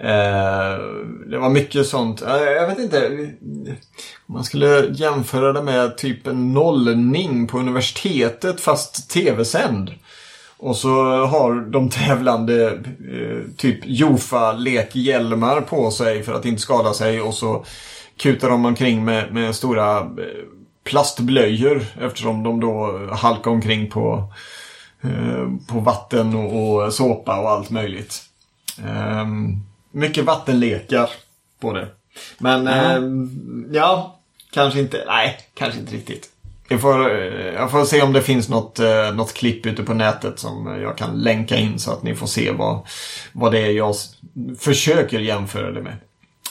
[0.00, 0.78] Eh,
[1.26, 2.22] det var mycket sånt.
[2.22, 3.08] Eh, jag vet inte.
[4.26, 9.90] Om man skulle jämföra det med typ en nollning på universitetet fast tv-sänd.
[10.56, 12.66] Och så har de tävlande
[13.12, 17.64] eh, typ Jofa-lekhjälmar på sig för att inte skada sig och så
[18.16, 20.10] kutar de omkring med, med stora
[20.84, 24.32] plastblöjor eftersom de då halkar omkring på,
[25.02, 28.22] eh, på vatten och, och, såpa och allt möjligt.
[28.84, 29.26] Eh,
[29.90, 31.10] mycket vattenlekar
[31.60, 31.88] på det.
[32.38, 33.68] Men mm.
[33.72, 34.18] ja,
[34.50, 35.04] kanske inte.
[35.06, 36.28] Nej, kanske inte riktigt.
[36.68, 39.94] Jag får, eh, jag får se om det finns något, eh, något klipp ute på
[39.94, 42.86] nätet som jag kan länka in så att ni får se vad,
[43.32, 43.94] vad det är jag
[44.58, 45.96] försöker jämföra det med.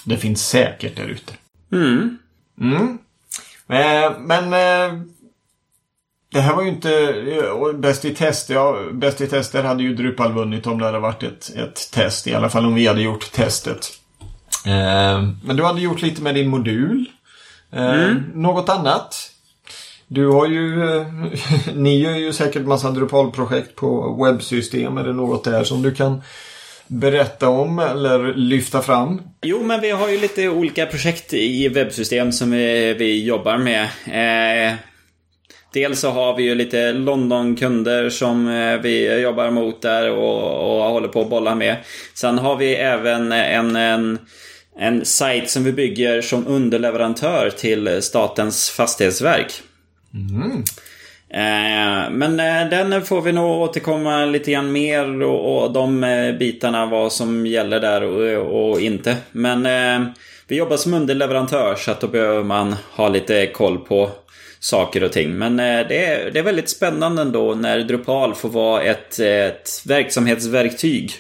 [0.06, 1.34] Det finns säkert där ute.
[1.72, 2.18] Mm.
[2.62, 2.98] Mm.
[3.70, 5.02] Eh, men eh,
[6.32, 7.14] det här var ju inte
[7.76, 8.50] Bäst i test.
[8.50, 11.92] Ja, Bäst i test där hade ju Drupal vunnit om det hade varit ett, ett
[11.92, 12.28] test.
[12.28, 13.92] I alla fall om vi hade gjort testet.
[14.66, 17.06] Eh, men du hade gjort lite med din modul.
[17.72, 18.24] Mm.
[18.34, 19.32] Något annat?
[20.08, 20.76] Du har ju,
[21.76, 24.98] ni gör ju säkert massa Drupal-projekt på webbsystem.
[24.98, 26.22] Är det något där som du kan
[26.92, 29.22] berätta om eller lyfta fram?
[29.42, 33.84] Jo, men vi har ju lite olika projekt i webbsystem som vi, vi jobbar med.
[34.06, 34.76] Eh,
[35.74, 40.92] dels så har vi ju lite London-kunder som eh, vi jobbar mot där och, och
[40.92, 41.76] håller på att bolla med.
[42.14, 44.20] Sen har vi även en, en
[44.78, 49.62] en sajt som vi bygger som underleverantör till Statens fastighetsverk.
[50.14, 50.64] Mm.
[52.12, 56.86] Men eh, den får vi nog återkomma lite grann mer och, och de eh, bitarna
[56.86, 59.18] vad som gäller där och, och inte.
[59.32, 59.68] Men
[60.48, 64.10] vi jobbar som underleverantör så att då behöver man ha lite koll på
[64.60, 65.32] saker och ting.
[65.38, 71.14] Men det är, det är väldigt spännande ändå när Drupal får vara ett, ett verksamhetsverktyg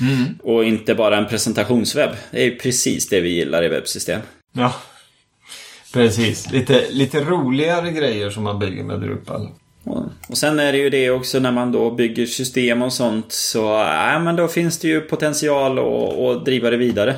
[0.00, 0.38] Mm.
[0.42, 2.10] Och inte bara en presentationswebb.
[2.30, 4.20] Det är precis det vi gillar i webbsystem.
[4.52, 4.74] Ja,
[5.94, 6.52] precis.
[6.52, 9.48] Lite, lite roligare grejer som man bygger med Drupal.
[10.28, 13.80] Och sen är det ju det också när man då bygger system och sånt så
[13.82, 17.16] äh, men då finns det ju potential att, att driva det vidare.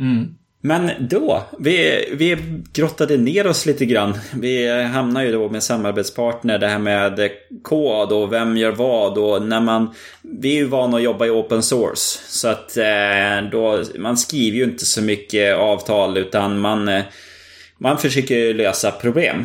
[0.00, 0.34] Mm.
[0.60, 2.36] Men då, vi, vi
[2.72, 4.14] grottade ner oss lite grann.
[4.34, 7.30] Vi hamnar ju då med samarbetspartner, det här med
[7.62, 9.94] kod och vem gör vad och när man...
[10.22, 12.18] Vi är ju vana att jobba i open source.
[12.28, 17.02] Så att eh, då, man skriver ju inte så mycket avtal utan man, eh,
[17.78, 19.44] man försöker lösa problem.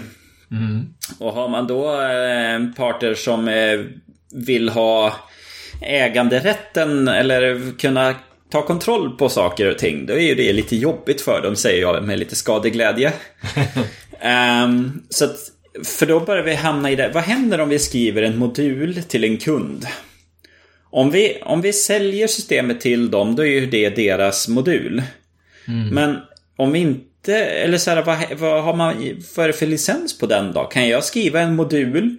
[0.51, 0.85] Mm.
[1.19, 3.49] Och har man då eh, parter som
[4.31, 5.13] vill ha
[5.81, 8.15] äganderätten eller kunna
[8.51, 11.81] ta kontroll på saker och ting, då är ju det lite jobbigt för dem, säger
[11.81, 13.13] jag med lite skadeglädje.
[14.65, 15.37] um, så att,
[15.85, 17.11] för då börjar vi hamna i det.
[17.13, 19.85] Vad händer om vi skriver en modul till en kund?
[20.89, 25.03] Om vi, om vi säljer systemet till dem, då är ju det deras modul.
[25.67, 25.87] Mm.
[25.87, 26.17] Men
[26.57, 28.93] om vi inte, eller så här, vad, vad, har man,
[29.35, 30.63] vad är det för licens på den då?
[30.63, 32.17] Kan jag skriva en modul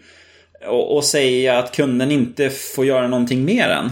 [0.67, 3.91] och, och säga att kunden inte får göra någonting mer än?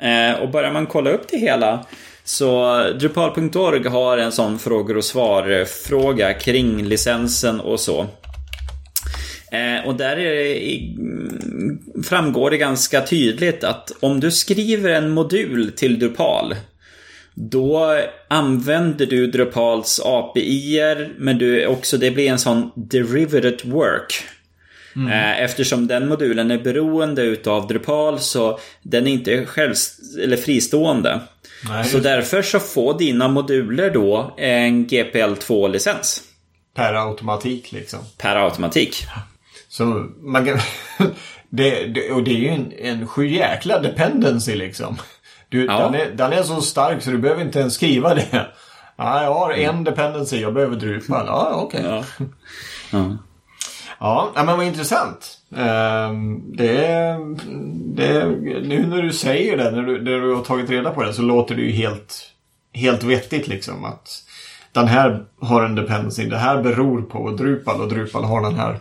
[0.00, 1.86] Eh, och börjar man kolla upp det hela
[2.28, 8.06] så Drupal.org har en sån frågor och svar-fråga kring licensen och så.
[9.52, 10.80] Eh, och där det,
[12.08, 16.54] framgår det ganska tydligt att om du skriver en modul till Drupal
[17.40, 17.96] då
[18.28, 24.24] använder du Drupals API-er men du också, det blir en sån derivative work.
[24.96, 25.08] Mm.
[25.08, 29.74] Eh, eftersom den modulen är beroende utav Drupal så den är inte själv
[30.22, 31.20] eller fristående.
[31.68, 36.22] Nej, så därför så får dina moduler då en GPL2-licens.
[36.74, 37.98] Per automatik liksom.
[38.18, 39.06] Per automatik.
[39.68, 39.84] Så
[40.20, 40.58] man kan...
[41.48, 44.98] det, det, och det är ju en, en sjujäkla dependency liksom.
[45.48, 45.78] Du, ja.
[45.78, 48.46] den, är, den är så stark så du behöver inte ens skriva det.
[49.00, 51.26] Ja, jag har en dependency, jag behöver Drupal.
[51.26, 51.80] Ja, okej.
[51.80, 52.02] Okay.
[52.90, 53.16] Ja.
[54.00, 54.32] Ja.
[54.34, 55.38] Ja, men vad intressant.
[55.56, 57.16] Ehm, det,
[57.96, 58.26] det,
[58.62, 61.22] nu när du säger det, när du, när du har tagit reda på det, så
[61.22, 62.14] låter det ju helt,
[62.74, 63.84] helt vettigt liksom.
[63.84, 64.24] Att
[64.72, 68.80] den här har en dependency, det här beror på Drupal och Drupal har den här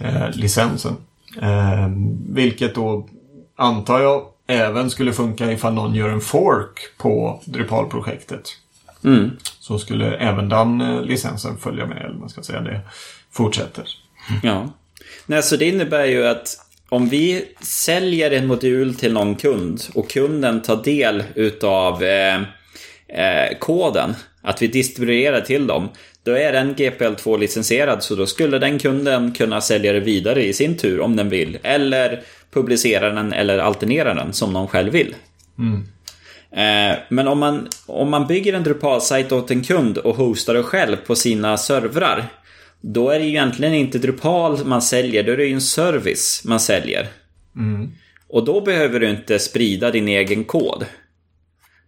[0.00, 0.96] eh, licensen.
[1.42, 1.88] Eh,
[2.28, 3.08] vilket då,
[3.56, 8.42] antar jag, även skulle funka ifall någon gör en fork på Drupal-projektet.
[9.04, 9.30] Mm.
[9.60, 12.80] Så skulle även den eh, licensen följa med, eller man ska säga det,
[13.32, 13.84] fortsätter.
[14.42, 14.68] Ja.
[15.26, 16.56] Nej, så det innebär ju att
[16.88, 22.36] om vi säljer en modul till någon kund och kunden tar del utav eh,
[23.08, 25.88] eh, koden, att vi distribuerar till dem,
[26.24, 30.52] då är den GPL2 licensierad så då skulle den kunden kunna sälja det vidare i
[30.52, 31.58] sin tur om den vill.
[31.62, 32.22] Eller
[32.52, 35.14] publicera den eller alternera den som någon själv vill.
[35.58, 35.84] Mm.
[37.08, 40.96] Men om man, om man bygger en Drupal-sajt åt en kund och hostar det själv
[40.96, 42.24] på sina servrar
[42.80, 46.42] då är det ju egentligen inte Drupal man säljer, då är det ju en service
[46.44, 47.08] man säljer.
[47.56, 47.90] Mm.
[48.28, 50.84] Och då behöver du inte sprida din egen kod.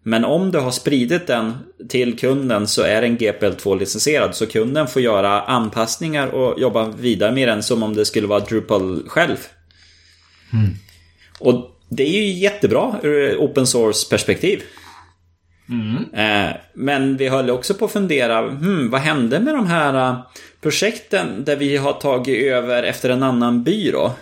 [0.03, 1.53] Men om du har spridit den
[1.89, 4.33] till kunden så är den GPL2-licensierad.
[4.33, 8.41] Så kunden får göra anpassningar och jobba vidare med den som om det skulle vara
[8.41, 9.37] Drupal själv.
[10.53, 10.75] Mm.
[11.39, 14.63] Och det är ju jättebra ur open source-perspektiv.
[15.69, 16.05] Mm.
[16.15, 20.19] Eh, men vi höll också på att fundera, hmm, vad hände med de här eh,
[20.61, 24.13] projekten där vi har tagit över efter en annan byrå.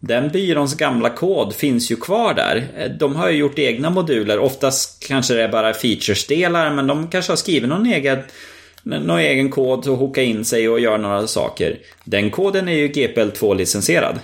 [0.00, 2.68] Den byråns gamla kod finns ju kvar där.
[2.76, 4.38] Eh, de har ju gjort egna moduler.
[4.38, 8.18] Oftast kanske det är bara features-delar, men de kanske har skrivit någon egen,
[8.82, 11.78] någon egen kod och hooka in sig och göra några saker.
[12.04, 14.18] Den koden är ju GPL2-licensierad.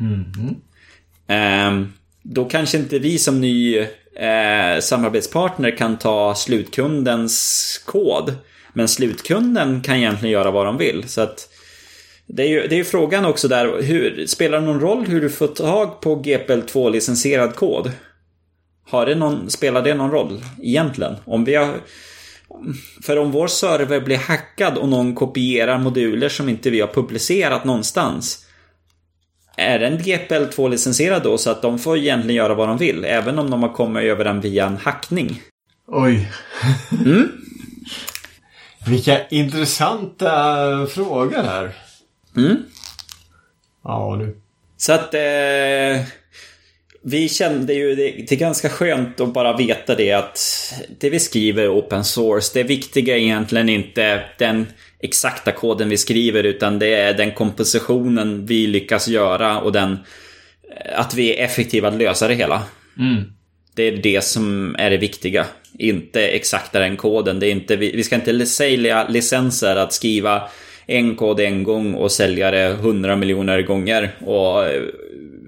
[0.00, 1.92] Mm.
[2.22, 3.78] Då kanske inte vi som ny
[4.16, 8.34] eh, samarbetspartner kan ta slutkundens kod.
[8.72, 11.08] Men slutkunden kan egentligen göra vad de vill.
[11.08, 11.48] Så att
[12.26, 15.30] det är ju det är frågan också där, hur, spelar det någon roll hur du
[15.30, 17.90] får tag på GPL2-licensierad kod?
[18.88, 21.14] Har det någon, spelar det någon roll egentligen?
[21.24, 21.74] Om vi har,
[23.02, 27.64] för om vår server blir hackad och någon kopierar moduler som inte vi har publicerat
[27.64, 28.46] någonstans.
[29.60, 33.04] Är den GPL2-licensierad då så att de får egentligen göra vad de vill?
[33.04, 35.42] Även om de har kommit över den via en hackning?
[35.86, 36.30] Oj.
[37.04, 37.28] Mm?
[38.86, 40.30] Vilka intressanta
[40.86, 41.70] frågor här.
[42.36, 42.56] Mm.
[43.84, 44.36] Ja, du.
[44.76, 46.00] Så att eh,
[47.02, 50.40] vi kände ju det, det är ganska skönt att bara veta det att
[50.98, 52.50] det vi skriver är open source.
[52.54, 54.66] Det viktiga är egentligen inte den
[55.02, 59.98] exakta koden vi skriver utan det är den kompositionen vi lyckas göra och den
[60.94, 62.62] att vi är effektiva att lösa det hela.
[62.98, 63.24] Mm.
[63.74, 65.46] Det är det som är det viktiga.
[65.78, 67.40] Inte exakta den koden.
[67.40, 70.42] Det är inte, vi ska inte sälja licenser att skriva
[70.86, 74.10] en kod en gång och sälja det hundra miljoner gånger.
[74.20, 74.64] Och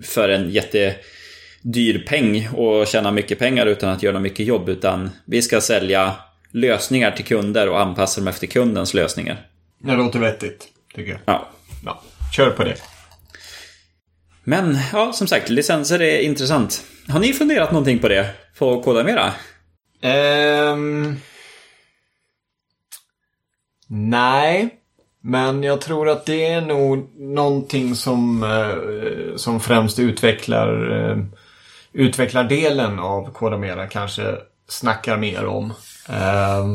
[0.03, 4.69] för en jättedyr peng och tjäna mycket pengar utan att göra mycket jobb.
[4.69, 6.13] Utan vi ska sälja
[6.53, 9.47] lösningar till kunder och anpassa dem efter kundens lösningar.
[9.79, 11.21] Det låter vettigt, tycker jag.
[11.25, 11.49] Ja.
[11.85, 12.03] ja.
[12.33, 12.77] Kör på det.
[14.45, 16.85] Men ja, som sagt, licenser är intressant.
[17.09, 18.31] Har ni funderat någonting på det?
[18.59, 19.33] På att koda mera?
[20.73, 21.21] Um...
[23.87, 24.79] Nej.
[25.21, 31.17] Men jag tror att det är nog någonting som, eh, som främst utvecklar, eh,
[31.93, 34.37] utvecklardelen av Kodamera kanske
[34.69, 35.73] snackar mer om.
[36.09, 36.67] Eh,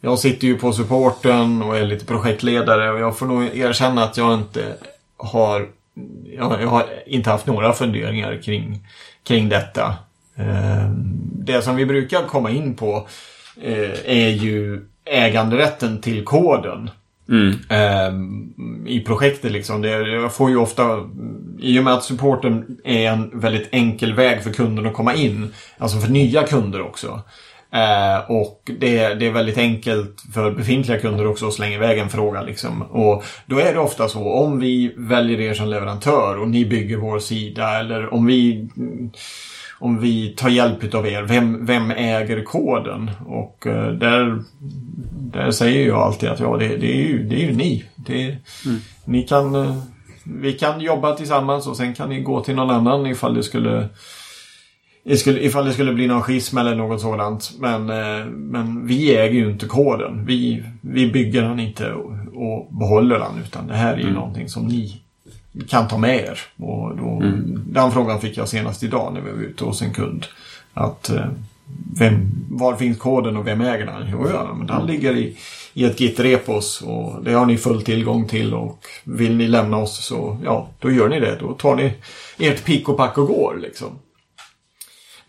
[0.00, 4.16] jag sitter ju på supporten och är lite projektledare och jag får nog erkänna att
[4.16, 4.74] jag inte
[5.16, 5.68] har,
[6.36, 8.86] jag, har inte haft några funderingar kring,
[9.22, 9.96] kring detta.
[10.36, 13.08] Ehm, det som vi brukar komma in på
[13.62, 16.90] eh, är ju äganderätten till koden.
[17.28, 17.58] Mm.
[18.12, 19.82] Um, I projektet liksom.
[19.82, 21.08] Det, jag får ju ofta,
[21.58, 25.54] i och med att supporten är en väldigt enkel väg för kunden att komma in.
[25.78, 27.22] Alltså för nya kunder också.
[27.74, 32.08] Uh, och det, det, är väldigt enkelt för befintliga kunder också att slänga iväg en
[32.08, 32.42] fråga.
[32.42, 32.82] Liksom.
[32.82, 36.96] Och då är det ofta så, om vi väljer er som leverantör och ni bygger
[36.96, 38.68] vår sida eller om vi
[39.80, 43.10] om vi tar hjälp av er, vem, vem äger koden?
[43.26, 44.42] Och uh, där,
[45.10, 47.84] där säger jag alltid att ja, det, det, är, ju, det är ju ni.
[47.96, 48.80] Det, mm.
[49.04, 49.78] Ni kan, uh,
[50.24, 53.88] vi kan jobba tillsammans och sen kan ni gå till någon annan ifall det skulle
[55.08, 57.52] Ifall det skulle bli någon schism eller något sådant.
[57.58, 60.26] Men, uh, men vi äger ju inte koden.
[60.26, 63.42] Vi, vi bygger den inte och, och behåller den.
[63.46, 64.14] Utan det här är ju mm.
[64.14, 65.00] någonting som ni
[65.68, 66.38] kan ta med er.
[66.56, 67.64] Och då, mm.
[67.66, 70.26] Den frågan fick jag senast idag när vi var ute hos en kund.
[70.74, 71.26] Att eh,
[71.98, 74.08] vem, var finns koden och vem äger den?
[74.12, 75.36] Jo, ja, men den ligger i,
[75.74, 80.04] i ett Git-repos och det har ni full tillgång till och vill ni lämna oss
[80.04, 81.36] så ja, då gör ni det.
[81.40, 81.92] Då tar ni
[82.38, 83.88] ert pick och pack och går liksom.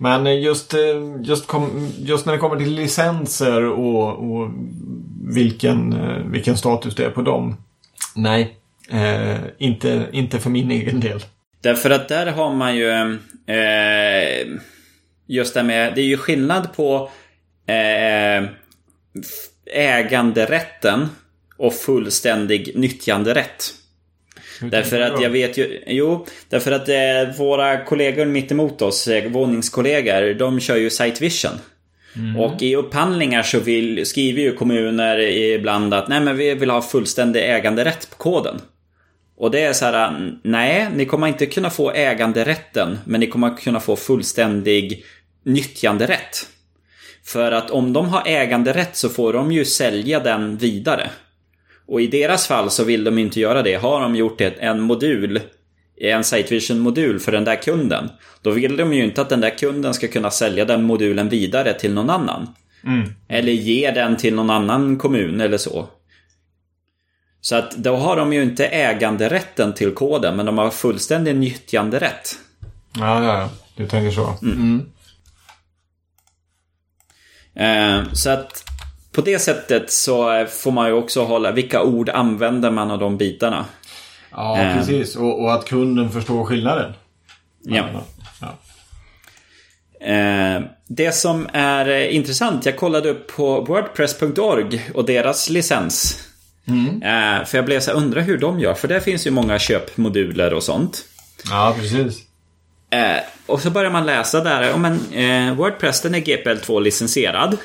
[0.01, 0.79] Men just, eh,
[1.21, 4.49] just, kom, just när det kommer till licenser och, och
[5.27, 7.57] vilken, eh, vilken status det är på dem.
[8.15, 8.59] Nej,
[8.91, 11.25] Eh, inte, inte för min egen del.
[11.61, 12.89] Därför att där har man ju
[13.45, 14.47] eh,
[15.27, 17.11] just det med, det är ju skillnad på
[17.65, 18.49] eh,
[19.73, 21.07] äganderätten
[21.57, 23.73] och fullständig nyttjanderätt.
[24.61, 29.31] Därför att jag vet ju, jo, därför att eh, våra kollegor mitt emot oss, eh,
[29.31, 31.51] våningskollegor, de kör ju Site Vision.
[32.15, 32.37] Mm.
[32.37, 36.81] Och i upphandlingar så vill, skriver ju kommuner ibland att nej men vi vill ha
[36.81, 38.61] fullständig äganderätt på koden.
[39.37, 43.57] Och det är så här, nej, ni kommer inte kunna få äganderätten, men ni kommer
[43.57, 45.03] kunna få fullständig
[45.43, 46.47] nyttjanderätt.
[47.25, 51.09] För att om de har äganderätt så får de ju sälja den vidare.
[51.89, 53.75] Och i deras fall så vill de inte göra det.
[53.75, 55.41] Har de gjort ett, en modul,
[55.97, 58.09] en SiteVision-modul för den där kunden,
[58.41, 61.73] då vill de ju inte att den där kunden ska kunna sälja den modulen vidare
[61.73, 62.53] till någon annan.
[62.85, 63.13] Mm.
[63.27, 65.89] Eller ge den till någon annan kommun eller så.
[67.41, 72.35] Så att då har de ju inte äganderätten till koden, men de har fullständig nyttjanderätt.
[72.95, 73.49] Ja, ja, ja.
[73.75, 74.37] Du tänker så.
[74.41, 74.85] Mm.
[77.55, 77.99] Mm.
[77.99, 78.68] Eh, så att
[79.19, 83.17] på det sättet så får man ju också hålla, vilka ord använder man av de
[83.17, 83.65] bitarna?
[84.31, 84.77] Ja, eh.
[84.77, 85.15] precis.
[85.15, 86.93] Och, och, att kunden förstår skillnaden.
[87.63, 87.85] Ja.
[88.41, 88.57] ja.
[90.07, 96.27] Eh, det som är intressant, jag kollade upp på Wordpress.org och deras licens.
[96.67, 97.01] Mm.
[97.01, 99.59] Eh, för jag blev så här, undrar hur de gör, för där finns ju många
[99.59, 101.05] köpmoduler och sånt.
[101.49, 102.19] Ja, precis.
[102.91, 107.57] Eh, och så börjar man läsa där, men eh, Wordpress den är GPL2 licensierad.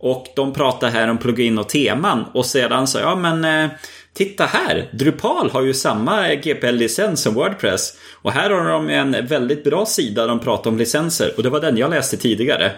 [0.00, 3.70] Och de pratar här om plugin och teman och sedan så, ja men eh,
[4.12, 4.88] Titta här!
[4.92, 7.96] Drupal har ju samma GPL-licens som Wordpress.
[8.22, 11.32] Och här har de en väldigt bra sida där de pratar om licenser.
[11.36, 12.72] Och det var den jag läste tidigare.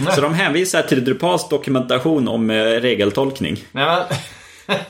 [0.00, 0.14] Nej.
[0.14, 3.64] Så de hänvisar till Drupals dokumentation om eh, regeltolkning.
[3.72, 4.02] Nej,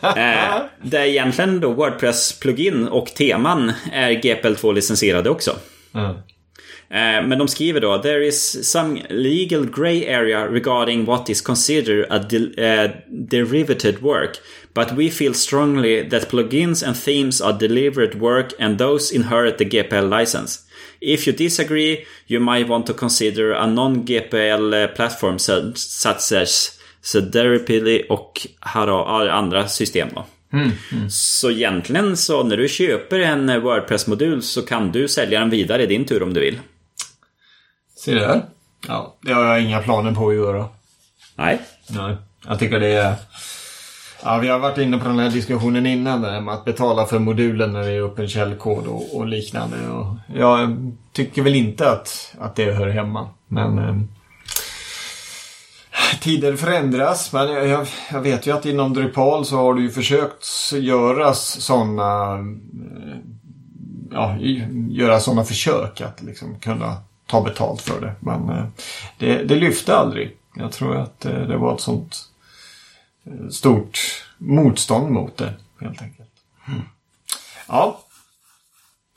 [0.02, 5.56] eh, där egentligen då Wordpress-plugin och teman är GPL2 licensierade också.
[5.94, 6.16] Mm.
[6.92, 12.06] Eh, men de skriver då There is some legal grey area regarding what is considered
[12.10, 14.36] a de uh, derivative work.
[14.74, 19.64] But we feel strongly that plugins and themes are delivered work and those inherit the
[19.64, 20.60] GPL license.
[21.00, 28.06] If you disagree, you might want to consider a non-GPL uh, platform such as Sederpili
[28.08, 28.46] och
[29.30, 30.08] andra system.
[30.14, 30.26] Då.
[30.52, 31.10] Mm, mm.
[31.10, 35.86] Så egentligen så när du köper en Wordpress-modul så kan du sälja den vidare i
[35.86, 36.58] din tur om du vill.
[38.04, 38.42] Se där.
[38.88, 40.68] Ja, det har jag inga planer på att göra.
[41.36, 41.60] Nej.
[41.88, 42.16] Nej.
[42.48, 43.14] Jag tycker det är...
[44.22, 47.18] Ja, vi har varit inne på den här diskussionen innan där med att betala för
[47.18, 49.76] modulen när det är öppen källkod och, och liknande.
[49.88, 53.28] Och jag tycker väl inte att, att det hör hemma.
[53.48, 53.96] Men eh,
[56.20, 57.32] tider förändras.
[57.32, 62.34] Men jag, jag, vet ju att inom Drupal så har du ju försökt göra sådana
[62.34, 63.16] eh,
[64.10, 64.36] ja,
[64.90, 66.96] göra sådana försök att liksom kunna
[67.30, 68.14] ta betalt för det.
[68.20, 68.64] Men eh,
[69.18, 70.36] det, det lyfte aldrig.
[70.56, 72.16] Jag tror att eh, det var ett sånt
[73.26, 73.98] eh, stort
[74.38, 76.30] motstånd mot det helt enkelt.
[76.68, 76.80] Mm.
[77.68, 78.00] Ja,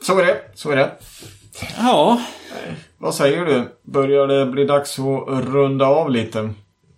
[0.01, 0.41] så är det.
[0.55, 0.91] Så är det.
[1.78, 2.22] Ja.
[2.97, 3.78] Vad säger du?
[3.82, 6.53] Börjar det bli dags att runda av lite?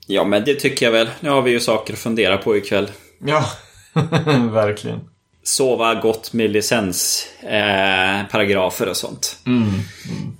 [0.07, 1.09] Ja, men det tycker jag väl.
[1.19, 2.91] Nu har vi ju saker att fundera på ikväll.
[3.19, 3.45] Ja,
[4.51, 5.09] verkligen.
[5.47, 9.39] Sova gott med licensparagrafer eh, och sånt.
[9.45, 9.69] Mm.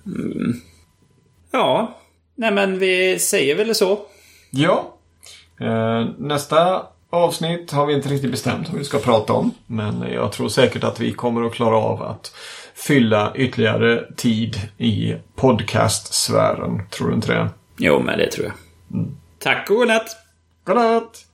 [0.06, 0.62] Mm.
[1.52, 1.98] Ja,
[2.36, 4.00] nej men vi säger väl så.
[4.50, 4.94] Ja.
[5.60, 9.52] Eh, nästa avsnitt har vi inte riktigt bestämt vad vi ska prata om.
[9.68, 12.34] Men jag tror säkert att vi kommer att klara av att
[12.76, 16.82] fylla ytterligare tid i podcastsfären.
[16.90, 17.50] Tror du inte det?
[17.78, 18.54] Jo, men det tror jag.
[19.00, 19.18] Mm.
[19.40, 20.18] Tack och godnatt!
[20.64, 21.25] Godnatt!